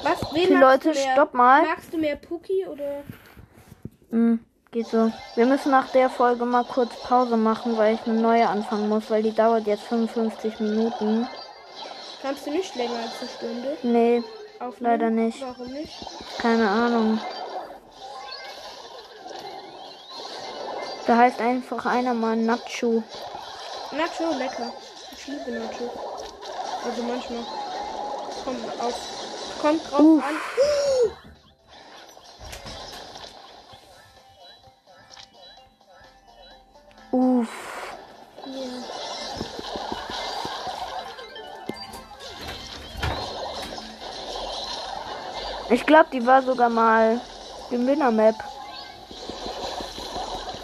[0.03, 0.19] Was?
[0.33, 1.13] Wen Okay, Leute, du mehr?
[1.13, 1.63] stopp mal.
[1.63, 3.03] Magst du mehr Puki oder?
[4.11, 4.39] Hm,
[4.71, 5.11] geht so.
[5.35, 9.09] Wir müssen nach der Folge mal kurz Pause machen, weil ich eine neue anfangen muss,
[9.09, 11.27] weil die dauert jetzt 55 Minuten.
[12.21, 14.23] Kannst du nicht länger als eine Stunde Nee,
[14.59, 14.91] aufnehmen?
[14.91, 15.41] Leider nicht.
[15.41, 15.93] Warum nicht?
[16.37, 17.19] keine Ahnung.
[21.07, 23.03] Da heißt einfach einer mal Nacho.
[23.91, 24.71] Nacho, lecker.
[25.13, 25.89] Ich liebe Nacho.
[26.85, 27.43] Also manchmal.
[28.43, 28.95] Kommt auf.
[29.61, 30.23] Kommt drauf Uff.
[30.23, 30.35] an.
[37.11, 37.70] Uff.
[45.71, 47.21] Ich glaube, die war sogar mal
[47.69, 48.35] Gewinner-Map.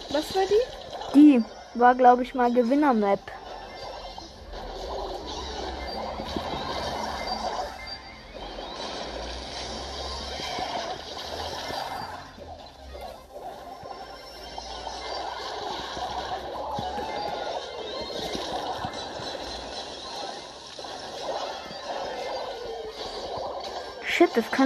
[0.09, 1.15] Was war die?
[1.17, 1.45] Die
[1.75, 3.21] war, glaube ich, mal Gewinner-Map.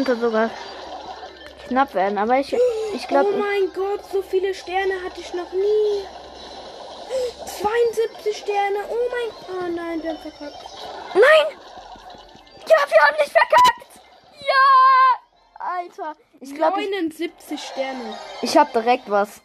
[0.03, 0.49] Könnte sogar
[1.67, 2.55] knapp werden, aber ich,
[2.93, 6.05] ich glaube, oh mein Gott, so viele Sterne hatte ich noch nie.
[7.61, 8.79] 72 Sterne.
[8.89, 10.65] Oh mein Oh nein, der hat verkackt.
[11.13, 11.57] Nein!
[12.67, 13.99] Ja, wir haben nicht verkackt!
[14.39, 15.65] Ja!
[15.77, 18.17] Alter, ich glaube, ich, 79 Sterne.
[18.41, 19.41] ich habe direkt was.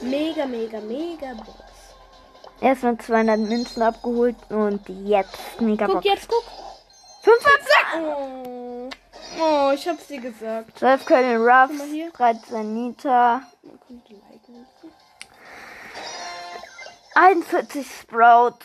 [0.00, 1.60] Mega, mega, mega Box.
[2.60, 6.06] Erstmal 200 Münzen abgeholt und jetzt mega Guck Box.
[6.06, 6.44] jetzt, guck.
[7.22, 7.74] 55!
[8.00, 8.65] Oh.
[9.38, 10.78] Oh, ich hab's dir gesagt.
[10.78, 12.10] 12 Köln Ruffs, hier.
[12.12, 14.66] 13 Nita, Man könnte liken.
[17.14, 18.58] 41 Sprout,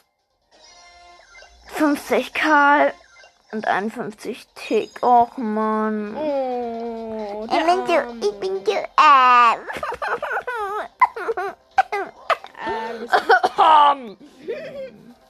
[1.68, 2.94] 50 Karl
[3.52, 5.04] und 51 Tick.
[5.04, 6.16] Och man.
[6.18, 9.60] Oh, Ich bin so, ich bin so arm.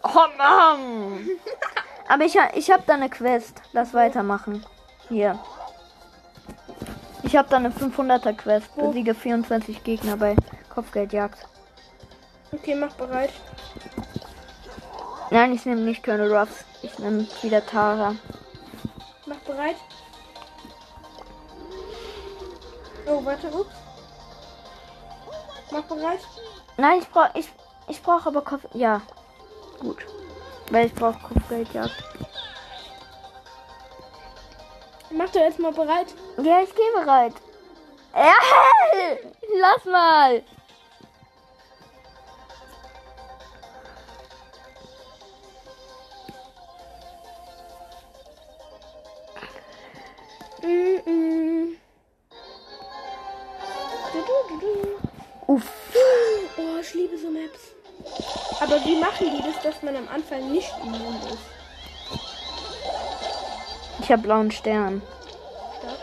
[0.03, 1.35] Hom.
[2.07, 3.61] Aber ich, ich habe da eine Quest.
[3.71, 4.65] Lass weitermachen.
[5.09, 5.39] Hier.
[7.23, 8.69] Ich habe da eine 500er Quest.
[8.75, 8.87] Wo?
[8.87, 10.35] Besiege 24 Gegner bei
[10.73, 11.47] Kopfgeldjagd.
[12.51, 13.31] Okay, mach bereit.
[15.29, 16.65] Nein, ich nehme nicht Colonel Ruffs.
[16.81, 18.15] Ich nehme wieder Tara.
[19.25, 19.77] Mach bereit.
[23.07, 23.75] Oh, warte, ups.
[25.71, 26.19] Mach bereit.
[26.77, 27.47] Nein, ich brauche ich,
[27.87, 28.65] ich brauche aber Kopf.
[28.73, 29.01] Ja.
[29.79, 30.05] Gut.
[30.69, 32.03] Weil ich brauche Kopfgeldjagd.
[35.11, 36.07] Mach doch jetzt mal bereit.
[36.41, 37.33] Ja, ich gehe bereit.
[38.13, 38.33] Ja,
[39.59, 40.43] lass mal.
[50.63, 51.75] Mm -mm.
[54.13, 55.53] Du, du, du, du.
[55.53, 55.71] Uff.
[56.57, 57.71] Oh, ich liebe so Maps.
[58.59, 61.60] Aber wie machen die das, dass man am Anfang nicht immun ist?
[64.11, 65.01] Ich habe blauen Stern.
[65.79, 65.97] Stark.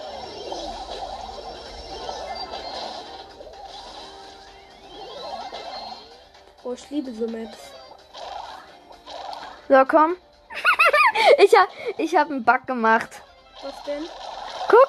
[6.65, 7.59] Oh, ich liebe so Maps.
[9.69, 10.17] So, komm.
[11.45, 13.21] ich habe ich hab einen Bug gemacht.
[13.63, 14.05] Was denn?
[14.69, 14.89] Guck.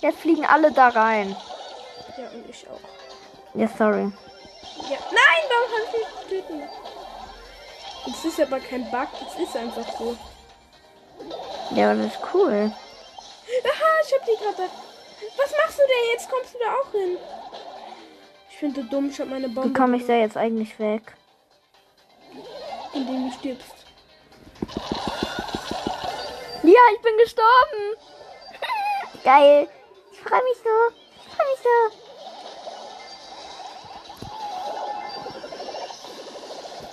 [0.00, 1.34] Jetzt fliegen alle da rein.
[2.16, 3.58] Ja, und ich auch.
[3.58, 4.12] Ja, sorry.
[4.88, 4.98] Ja.
[5.10, 6.62] Nein, warum kann ich nicht töten?
[8.06, 10.16] Das ist aber kein Bug, das ist einfach so.
[11.70, 12.72] Ja, das ist cool.
[13.64, 14.70] Aha, ich hab die gerade.
[15.36, 16.12] Was machst du denn?
[16.12, 17.18] Jetzt kommst du da auch hin.
[18.50, 19.70] Ich finde dumm, ich hab meine Bombe.
[19.70, 21.16] Wie komme ich da jetzt eigentlich weg?
[22.92, 23.74] Indem du stirbst.
[26.62, 27.96] Ja, ich bin gestorben.
[29.24, 29.68] Geil.
[30.12, 30.94] Ich freue mich so.
[31.26, 32.04] Ich freue mich so.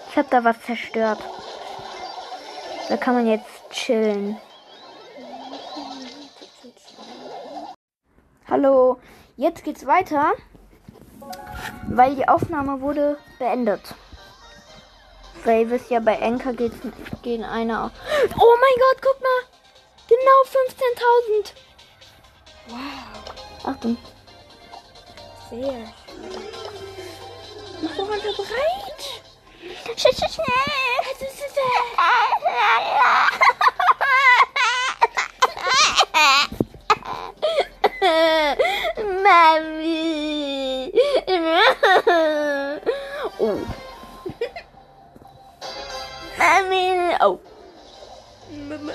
[0.10, 1.20] Ich habe da was zerstört.
[2.90, 4.38] Da kann man jetzt chillen.
[8.62, 9.00] Hallo.
[9.38, 10.34] Jetzt geht's weiter,
[11.88, 13.82] weil die Aufnahme wurde beendet.
[15.44, 16.78] Weil ihr wisst ja, bei Enker geht's,
[17.24, 17.92] gehen einer auf.
[18.38, 19.42] Oh mein Gott, guck mal!
[20.08, 20.44] Genau
[21.40, 21.54] 15.000!
[22.68, 23.74] Wow.
[23.74, 23.98] Achtung.
[25.50, 25.88] Sehr.
[27.82, 29.24] Mach doch einfach bereit.
[29.98, 30.46] Schnell, schnell, schnell!
[39.32, 40.92] Mami!
[43.40, 43.60] Oh.
[46.38, 47.16] Mami!
[47.22, 47.40] Oh.
[48.68, 48.94] Mama,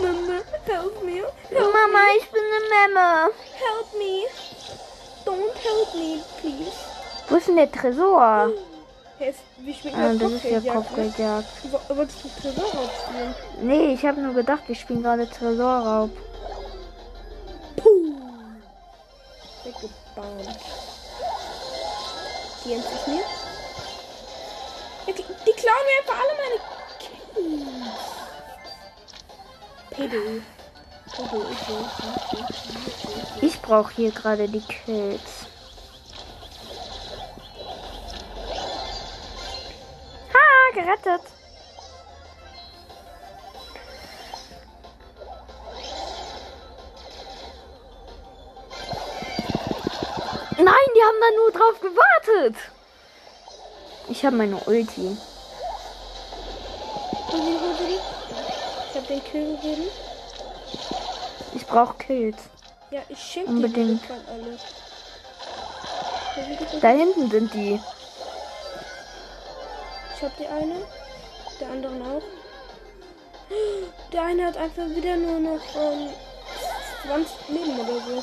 [0.00, 1.16] Mama, help me.
[1.50, 3.30] Help, Mama, ich bin eine Memme.
[3.58, 4.14] help me.
[5.26, 6.78] Don't help me, please.
[7.28, 8.50] Wo ist denn der Tresor?
[9.18, 10.76] Hey, ist, wie schmeckt Ah, das ist ja Kopfgeldjagd?
[10.86, 11.46] Kopfgeldjagd.
[11.72, 13.34] Wo- Wolltest du Tresor aufspielen?
[13.62, 16.10] Nee, ich habe nur gedacht, wir spielen gerade Tresorraub.
[19.80, 20.58] Weggebahnt.
[22.64, 23.24] Die sich mir.
[25.06, 26.58] Ja, Die, die klauen mir einfach alle meine
[26.98, 28.00] Kills.
[29.90, 30.14] PD.
[31.12, 31.32] PD,
[33.42, 35.46] Ich brauche hier gerade die Kills.
[40.32, 41.33] Ha, gerettet.
[50.56, 52.56] Nein, die haben da nur drauf gewartet.
[54.08, 55.16] Ich habe meine Ulti.
[58.90, 59.84] Ich hab den Kill gegeben.
[61.54, 62.36] Ich brauche Kills.
[62.90, 64.02] Ja, ich schenke Unbedingt.
[64.02, 64.08] die?
[66.80, 67.80] Da hinten sind die.
[70.16, 70.82] Ich hab die eine.
[71.60, 72.22] Der anderen auch.
[74.12, 76.10] Der eine hat einfach wieder nur noch ähm,
[77.06, 78.22] 20 Leben oder so.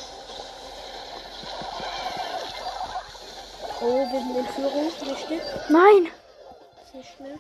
[3.82, 4.92] Oh, wir sind in Führung.
[5.02, 5.42] Richtig.
[5.70, 6.12] Nein,
[7.16, 7.40] schnell.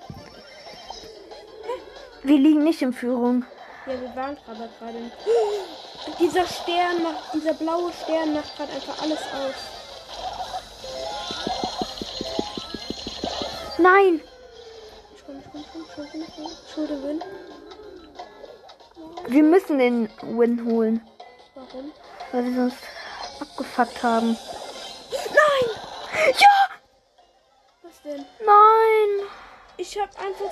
[2.23, 3.45] wir liegen nicht in Führung.
[3.85, 4.97] Ja, wir waren gerade gerade.
[6.19, 9.55] Dieser Stern macht, dieser blaue Stern macht gerade einfach alles aus.
[13.77, 14.21] Nein.
[16.73, 17.23] Schulde Win.
[19.27, 21.01] wir müssen den Win holen,
[21.53, 21.91] Warum?
[22.31, 22.77] weil wir sonst
[23.39, 24.37] abgefuckt haben.
[26.25, 26.33] Nein!
[26.39, 26.69] Ja,
[27.83, 28.25] Was denn?
[28.45, 29.27] nein.
[29.77, 30.51] Ich hab einfach.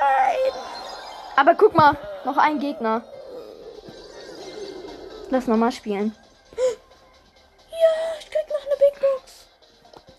[0.00, 0.52] Nein.
[1.36, 3.02] Aber guck mal, noch ein Gegner.
[5.30, 6.14] Lass nochmal spielen.
[6.56, 9.46] Ja, ich krieg noch eine Big Box.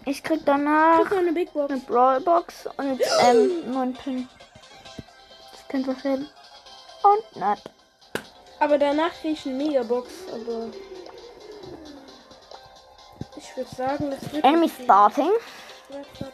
[0.05, 1.72] Ich krieg Ich danach krieg noch eine Big Box.
[1.72, 4.28] eine Brawlbox und ähm, neun Pin.
[5.51, 6.30] Das könnte was werden.
[7.03, 7.59] Und nat.
[8.60, 10.10] Aber danach krieg ich eine Megabox.
[10.34, 10.68] Aber.
[13.36, 14.43] Ich würde sagen, das wird.
[14.43, 15.32] Enemy starting.
[15.89, 16.32] Warte.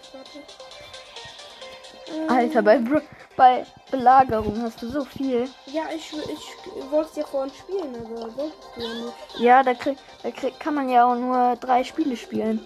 [2.28, 3.01] Alter, bei, Br
[3.36, 5.49] bei Belagerung hast du so viel.
[5.65, 9.39] Ja, ich, ich wollte es ja vorhin spielen, aber wolltest du ja nicht.
[9.39, 12.63] Ja, da, krieg, da krieg, kann man ja auch nur drei Spiele spielen.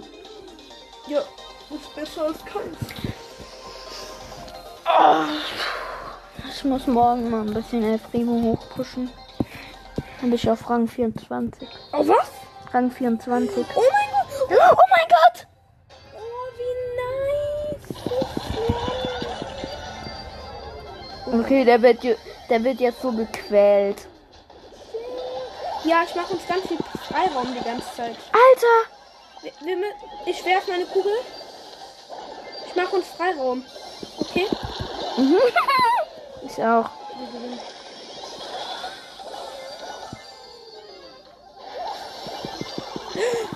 [1.08, 1.22] Ja,
[1.70, 2.78] das ist besser als keins.
[6.50, 9.10] Ich muss morgen mal ein bisschen El Primo hochpushen.
[10.20, 11.68] Dann bin ich auf Rang 24.
[11.94, 12.32] Oh, was?
[12.74, 13.66] Rang 24.
[13.76, 14.28] Oh mein Gott!
[14.50, 15.48] Oh mein Gott!
[16.16, 16.74] Oh, wie
[21.34, 21.44] nice!
[21.46, 22.04] Okay, der wird,
[22.50, 24.08] der wird jetzt so gequält.
[25.84, 28.16] Ja, ich mache uns ganz viel Freiraum die ganze Zeit.
[28.32, 28.90] Alter!
[29.42, 29.94] Wir, wir,
[30.26, 31.14] ich werfe meine Kugel.
[32.68, 33.64] Ich mache uns Freiraum.
[34.20, 34.48] Okay?
[36.46, 36.90] Ich auch.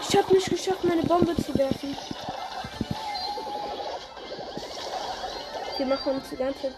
[0.01, 1.95] Ich habe nicht geschafft, meine Bombe zu werfen.
[5.78, 6.74] Wir machen uns die ganze Zeit.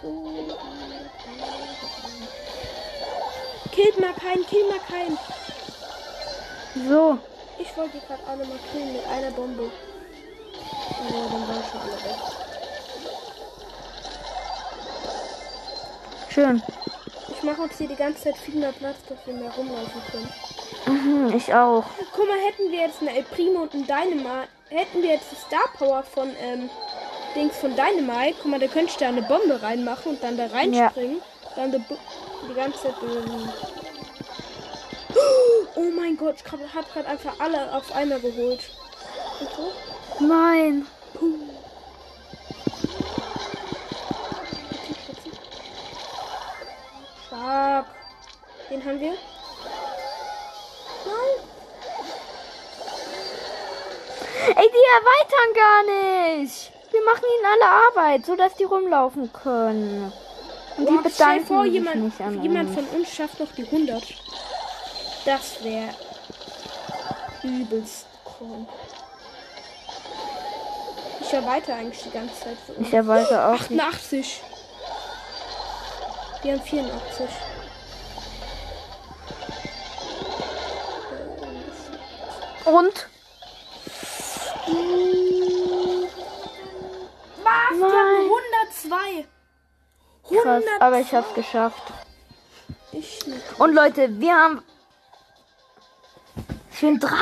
[3.71, 5.17] Killt mal keinen, kill mal keinen.
[6.87, 7.17] So.
[7.59, 9.71] Ich wollte gerade alle mal killen mit einer Bombe.
[10.99, 12.43] Aber dann waren schon alle weg.
[16.29, 16.63] Schön.
[17.29, 20.33] Ich mache uns hier die ganze Zeit viel mehr Platz, dass wir mehr rumlaufen können.
[20.85, 21.85] Mhm, ich auch.
[22.13, 25.35] Guck mal, hätten wir jetzt eine El Primo und ein Dynamite, hätten wir jetzt die
[25.35, 26.69] Star Power von ähm,
[27.35, 30.47] Dings von Dynamite, guck mal, da könntest du da eine Bombe reinmachen und dann da
[30.47, 31.21] reinspringen,
[31.55, 31.83] dann die,
[32.49, 32.95] die ganze Zeit.
[33.03, 33.49] Ähm,
[35.75, 38.61] oh mein Gott, ich hab- gerade einfach alle auf einmal geholt.
[39.39, 40.25] So?
[40.25, 40.85] Nein.
[47.27, 47.85] Stark.
[48.69, 49.13] Den haben wir.
[54.63, 55.83] Ey, die erweitern gar
[56.39, 56.71] nicht.
[56.91, 60.13] Wir machen ihnen alle Arbeit, so dass die rumlaufen können.
[60.77, 63.51] Und die Boah, stell bedanken vor, sich jemand, nicht an jemand von uns schafft noch
[63.51, 64.01] die 100.
[65.25, 65.89] Das wäre
[67.43, 68.05] übelst
[68.39, 68.65] cool.
[71.19, 72.87] Ich erweitere eigentlich die ganze Zeit für uns.
[72.87, 73.81] Ich erweitere auch nicht.
[73.81, 74.41] 88.
[76.43, 77.29] Wir haben 84.
[82.65, 83.12] Und?
[87.43, 87.77] Was?
[87.77, 88.29] Wir haben
[88.89, 89.27] 102.
[90.41, 91.83] Krass, aber ich hab's geschafft.
[92.91, 93.59] Ich nicht.
[93.59, 94.63] Und Leute, wir haben.
[96.71, 97.13] Ich bin 30!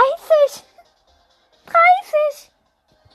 [1.65, 2.51] 30!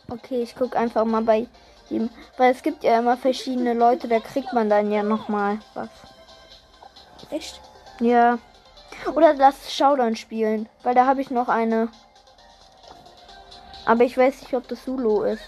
[0.09, 1.49] Okay, ich guck einfach mal bei
[1.91, 2.11] ihm.
[2.37, 5.89] Weil es gibt ja immer verschiedene Leute, da kriegt man dann ja nochmal was.
[7.31, 7.61] Echt?
[8.01, 8.39] Ja.
[9.15, 11.89] Oder lass Showdown spielen, weil da habe ich noch eine.
[13.87, 15.43] Aber ich weiß nicht, ob das Solo ist.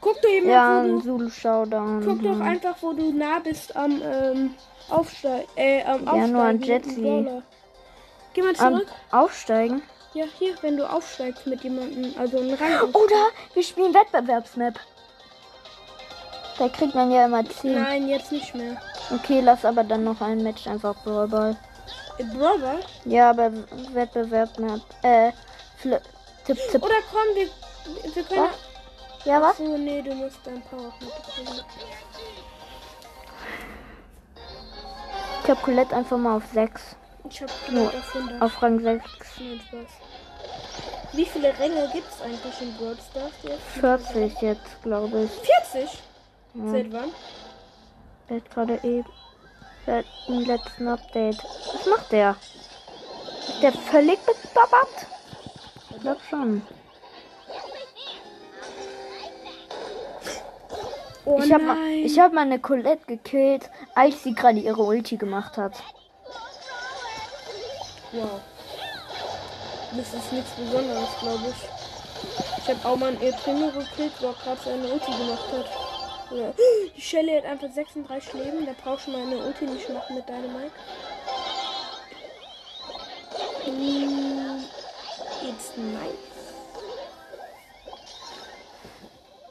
[0.00, 2.04] Guck doch eben Ja, ein Solo Showdown.
[2.04, 4.54] guck doch einfach, wo du nah bist am ähm,
[4.88, 6.32] Aufsteig, äh, am Ja, Aufsteigen.
[6.32, 7.26] nur an Jetsi.
[8.32, 8.86] Geh mal Am zurück.
[9.10, 9.82] Aufsteigen.
[10.14, 12.90] Ja, hier, wenn du aufsteigst mit jemandem, also einen Rang.
[12.92, 14.74] Oder wir spielen Wettbewerbsmap.
[16.58, 17.74] Da kriegt man ja immer 10.
[17.80, 18.76] Nein, jetzt nicht mehr.
[19.14, 21.56] Okay, lass aber dann noch ein Match einfach Brawl Ball.
[22.18, 22.80] Äh, Brother?
[23.04, 23.52] Ja, aber
[23.92, 24.80] Wettbewerbsmap.
[25.02, 25.32] Äh,
[25.78, 26.00] Fl
[26.50, 26.82] Tipp, Tipp.
[26.82, 27.46] Oder komm, wir,
[28.14, 28.40] wir können.
[28.40, 29.24] Was?
[29.24, 29.56] Ja, was?
[29.56, 31.60] So, nee, du musst dein Power kriegen.
[35.44, 36.96] Ich hab Colette einfach mal auf 6.
[37.28, 38.42] Ich hab Nur gerade auf 100.
[38.42, 39.04] Auf Rang 6.
[39.38, 41.12] Nein, Spaß.
[41.12, 43.62] Wie viele Ränge gibt es eigentlich in Brawl Stars jetzt?
[43.80, 45.30] 40 jetzt, glaube ich.
[45.72, 45.98] 40?
[46.54, 46.70] Ja.
[46.70, 47.12] Seit wann?
[48.28, 49.06] Der hat gerade eben.
[49.86, 51.38] Seit dem letzten Update.
[51.74, 52.36] Was macht der?
[53.48, 55.06] Ist der völlig bestoppert?
[56.00, 56.62] Ich glaube schon.
[61.26, 65.58] Oh ich habe ich hab mal eine Colette gekillt, als sie gerade ihre Ulti gemacht
[65.58, 65.74] hat.
[68.12, 68.40] Wow.
[69.94, 72.62] Das ist nichts Besonderes, glaube ich.
[72.62, 75.66] Ich habe auch mal einen Eltrino gekillt, wo er gerade seine Ulti gemacht hat.
[76.30, 76.52] Ja.
[76.96, 80.50] Die Shelly hat einfach 36 Leben, da brauchst du meine Ulti nicht machen mit deinem
[80.54, 80.72] Mike.
[83.66, 84.49] Mm,
[85.42, 86.14] It's nice.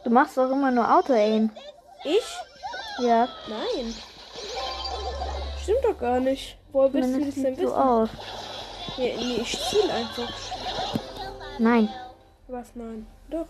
[0.04, 1.50] Du machst auch immer nur Auto-Aim.
[2.04, 3.06] Ich?
[3.06, 3.94] Ja, Nein.
[5.62, 6.58] Stimmt doch gar nicht.
[6.72, 7.74] Woher willst du das denn sieht so wissen?
[7.82, 8.10] aus.
[8.98, 10.30] Nee, nee, ich ziel einfach.
[11.60, 11.90] Nein.
[12.48, 12.68] Was?
[12.76, 13.06] Nein.
[13.30, 13.46] Doch.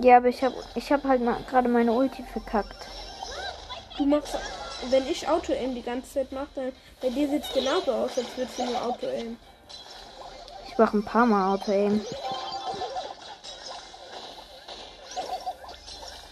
[0.00, 2.86] Ja, aber ich habe ich hab halt gerade meine Ulti verkackt.
[3.98, 4.34] Du machst,
[4.90, 8.36] wenn ich Auto-Aim die ganze Zeit mache, dann bei dir sieht es genauso aus, als
[8.36, 9.36] würdest du nur Auto-Aim.
[10.78, 12.00] Ich mache ein paar Mal Auto-Aim.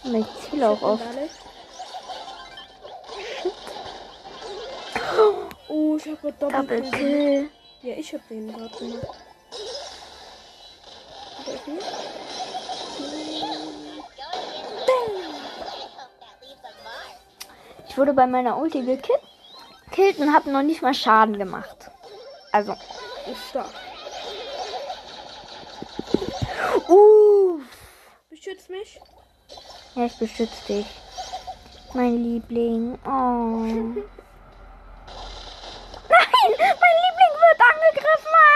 [0.05, 1.03] Und ich ziele auch oft.
[5.67, 6.79] Oh, ich habe Double Doppelkill.
[6.79, 6.93] gemacht.
[6.93, 7.49] Kill.
[7.81, 9.17] Ja, ich habe den gerade gemacht.
[17.89, 19.19] Ich wurde bei meiner Ulti gekillt
[19.89, 21.91] gekillt und habe noch nicht mal Schaden gemacht.
[22.53, 23.73] Also, Ist stark.
[26.89, 27.61] Uff.
[28.29, 28.99] Beschützt mich.
[29.95, 30.85] Ja, ich beschütze dich.
[31.93, 32.97] Mein Liebling.
[33.05, 33.09] Oh.
[33.69, 34.03] Nein,
[36.59, 38.46] mein Liebling wird angegriffen.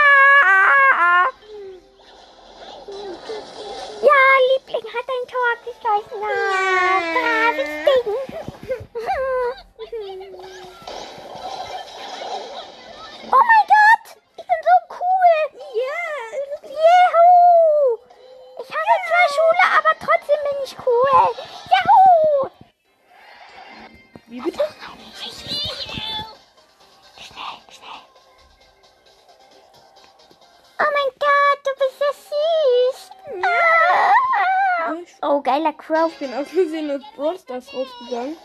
[36.21, 38.37] Bin aus Versehen aus Brawl Stars rausgegangen.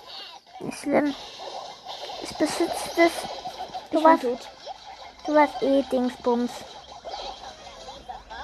[0.61, 1.15] Nicht schlimm.
[2.23, 3.13] Ich besitze das.
[3.91, 4.49] Du Ich warst, tot.
[5.27, 6.51] du warst eh Dingsbums.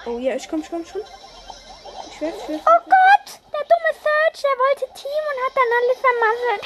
[0.04, 1.00] Oh ja, ich komm schon, schon.
[2.10, 2.52] Ich werde für.
[2.52, 6.64] Oh Gott, der dumme Search, der wollte Team und hat dann alles vermasselt.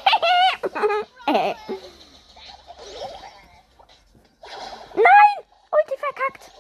[4.95, 5.37] Nein,
[5.71, 6.51] Ulti verkackt.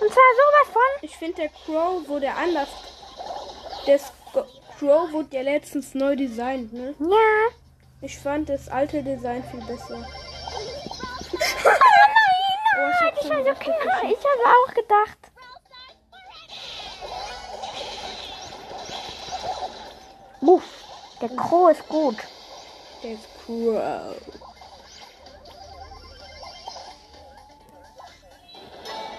[0.00, 0.82] Und zwar sowas von.
[1.02, 2.68] Ich finde der Crow wurde anders.
[3.86, 4.12] Der Sk-
[4.84, 6.94] Crow wurde ja letztens neu designt, ne?
[6.98, 7.54] Ja.
[8.02, 9.96] Ich fand das alte Design viel besser.
[9.96, 11.80] oh nein,
[12.76, 12.88] oh,
[13.22, 15.18] ich habe hab hab auch gedacht.
[20.42, 20.64] Uff,
[21.22, 22.16] der Crow ist gut.
[23.02, 23.82] Der ist cool.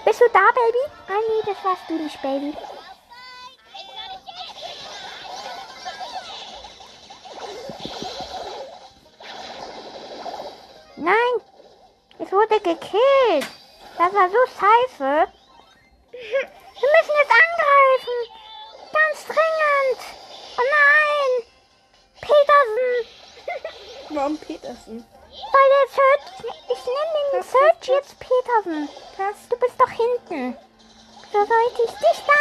[0.04, 0.84] Bist du da, Baby?
[1.08, 2.54] Ah das warst du nicht, Baby.
[14.16, 15.28] War so scheiße.
[16.10, 18.16] Wir müssen jetzt angreifen.
[18.92, 20.00] Ganz dringend.
[20.56, 21.32] Oh nein.
[22.22, 22.88] Petersen.
[24.08, 25.06] Warum Petersen?
[25.52, 26.26] Weil der Search,
[26.72, 28.88] ich nenne den Search jetzt Petersen.
[29.50, 30.56] Du bist doch hinten.
[31.32, 32.35] So sollte ich dich da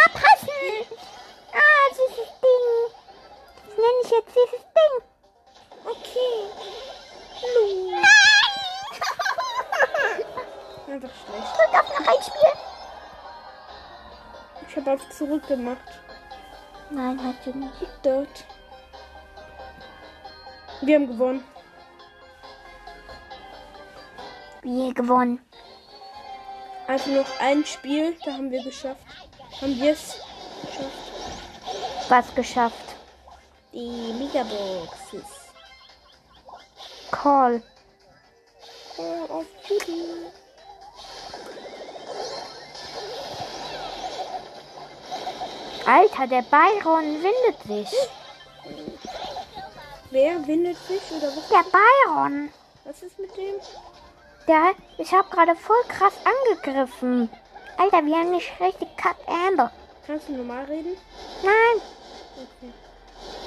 [14.68, 16.02] Ich habe auf zurück gemacht.
[16.90, 17.74] Nein, hast du nicht.
[18.04, 18.46] Dort.
[20.82, 21.44] Wir haben gewonnen.
[24.62, 25.40] Wir gewonnen.
[26.88, 29.02] Also noch ein Spiel, da haben wir geschafft.
[29.62, 30.20] Haben wir es
[30.62, 32.10] geschafft.
[32.10, 32.96] Was geschafft.
[33.74, 35.26] Die Megaboxes.
[37.12, 37.64] Call.
[38.96, 40.45] Call of Duty.
[45.86, 47.98] Alter, der Byron windet sich.
[50.12, 51.48] Wer windet sich oder was?
[51.50, 52.52] Der Byron.
[52.86, 53.56] Was ist mit dem?
[54.48, 57.30] Der, ich habe gerade voll krass angegriffen.
[57.78, 59.72] Alter, wir haben nicht richtig Cut Amber.
[60.08, 60.98] Kannst du normal reden?
[61.44, 61.82] Nein,
[62.38, 62.74] Okay.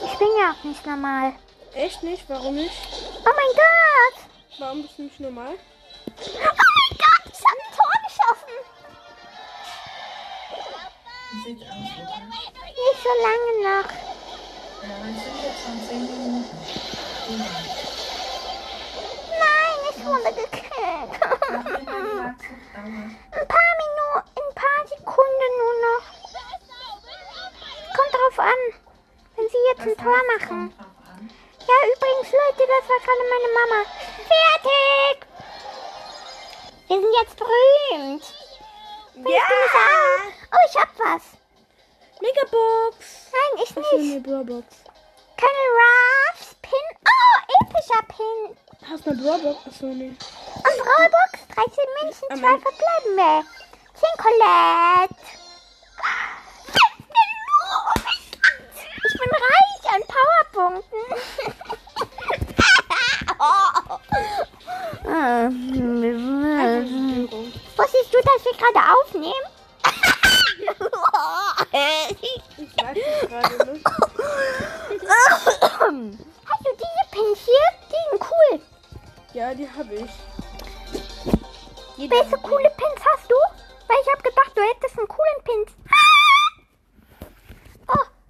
[0.05, 1.33] ich bin ja auch nicht normal.
[1.75, 2.25] Echt nicht?
[2.29, 2.73] Warum nicht?
[3.21, 4.25] Oh mein Gott.
[4.59, 5.55] Warum bist du nicht normal?
[5.55, 8.78] Oh mein Gott, ich habe ein Tor geschossen.
[11.31, 12.25] Sieht aus, oder?
[12.65, 13.89] Nicht so lange noch.
[14.81, 16.51] Ja, es sind jetzt schon 10 Minuten.
[19.39, 21.13] Nein, ich wurde gekillt.
[23.31, 26.07] Ein paar Minuten, ein paar Sekunden nur noch.
[27.95, 28.61] Kommt drauf an,
[29.37, 30.73] wenn sie jetzt ein Tor machen.
[31.61, 33.81] Ja, übrigens, Leute, das war gerade meine Mama.
[34.33, 35.17] Fertig!
[36.89, 38.38] Wir sind jetzt berühmt.
[39.23, 40.33] Mich an?
[40.53, 41.23] Oh, ich hab was.
[42.21, 42.97] Megabox.
[43.33, 43.93] Nein, ich nicht.
[43.93, 44.67] eine Brawlbox?
[45.37, 46.87] Keine Ruffs, Pin.
[47.05, 48.57] Oh, epischer Pin.
[48.89, 49.67] Hast du eine Brawlbox?
[49.67, 50.09] Achso, nee.
[50.09, 50.17] Und
[50.63, 53.49] Brawlbox, 13 Münzen, Am 2 Ende- verbleibende.
[53.95, 55.15] 10 Colette.
[59.05, 60.03] Ich bin reich an
[60.53, 61.05] Powerpunkten.
[61.37, 61.55] Führung.
[67.77, 69.47] Wusstest du, dass wir gerade aufnehmen?
[72.59, 73.75] Ich weiß nicht gerade, ne?
[76.47, 77.67] Hast du diese Pins hier?
[77.89, 78.55] Die sind cool.
[79.35, 80.11] Ja, die habe ich.
[82.11, 83.37] Welche coole Pins hast du?
[83.87, 85.73] Weil ich habe gedacht, du hättest einen coolen Pins.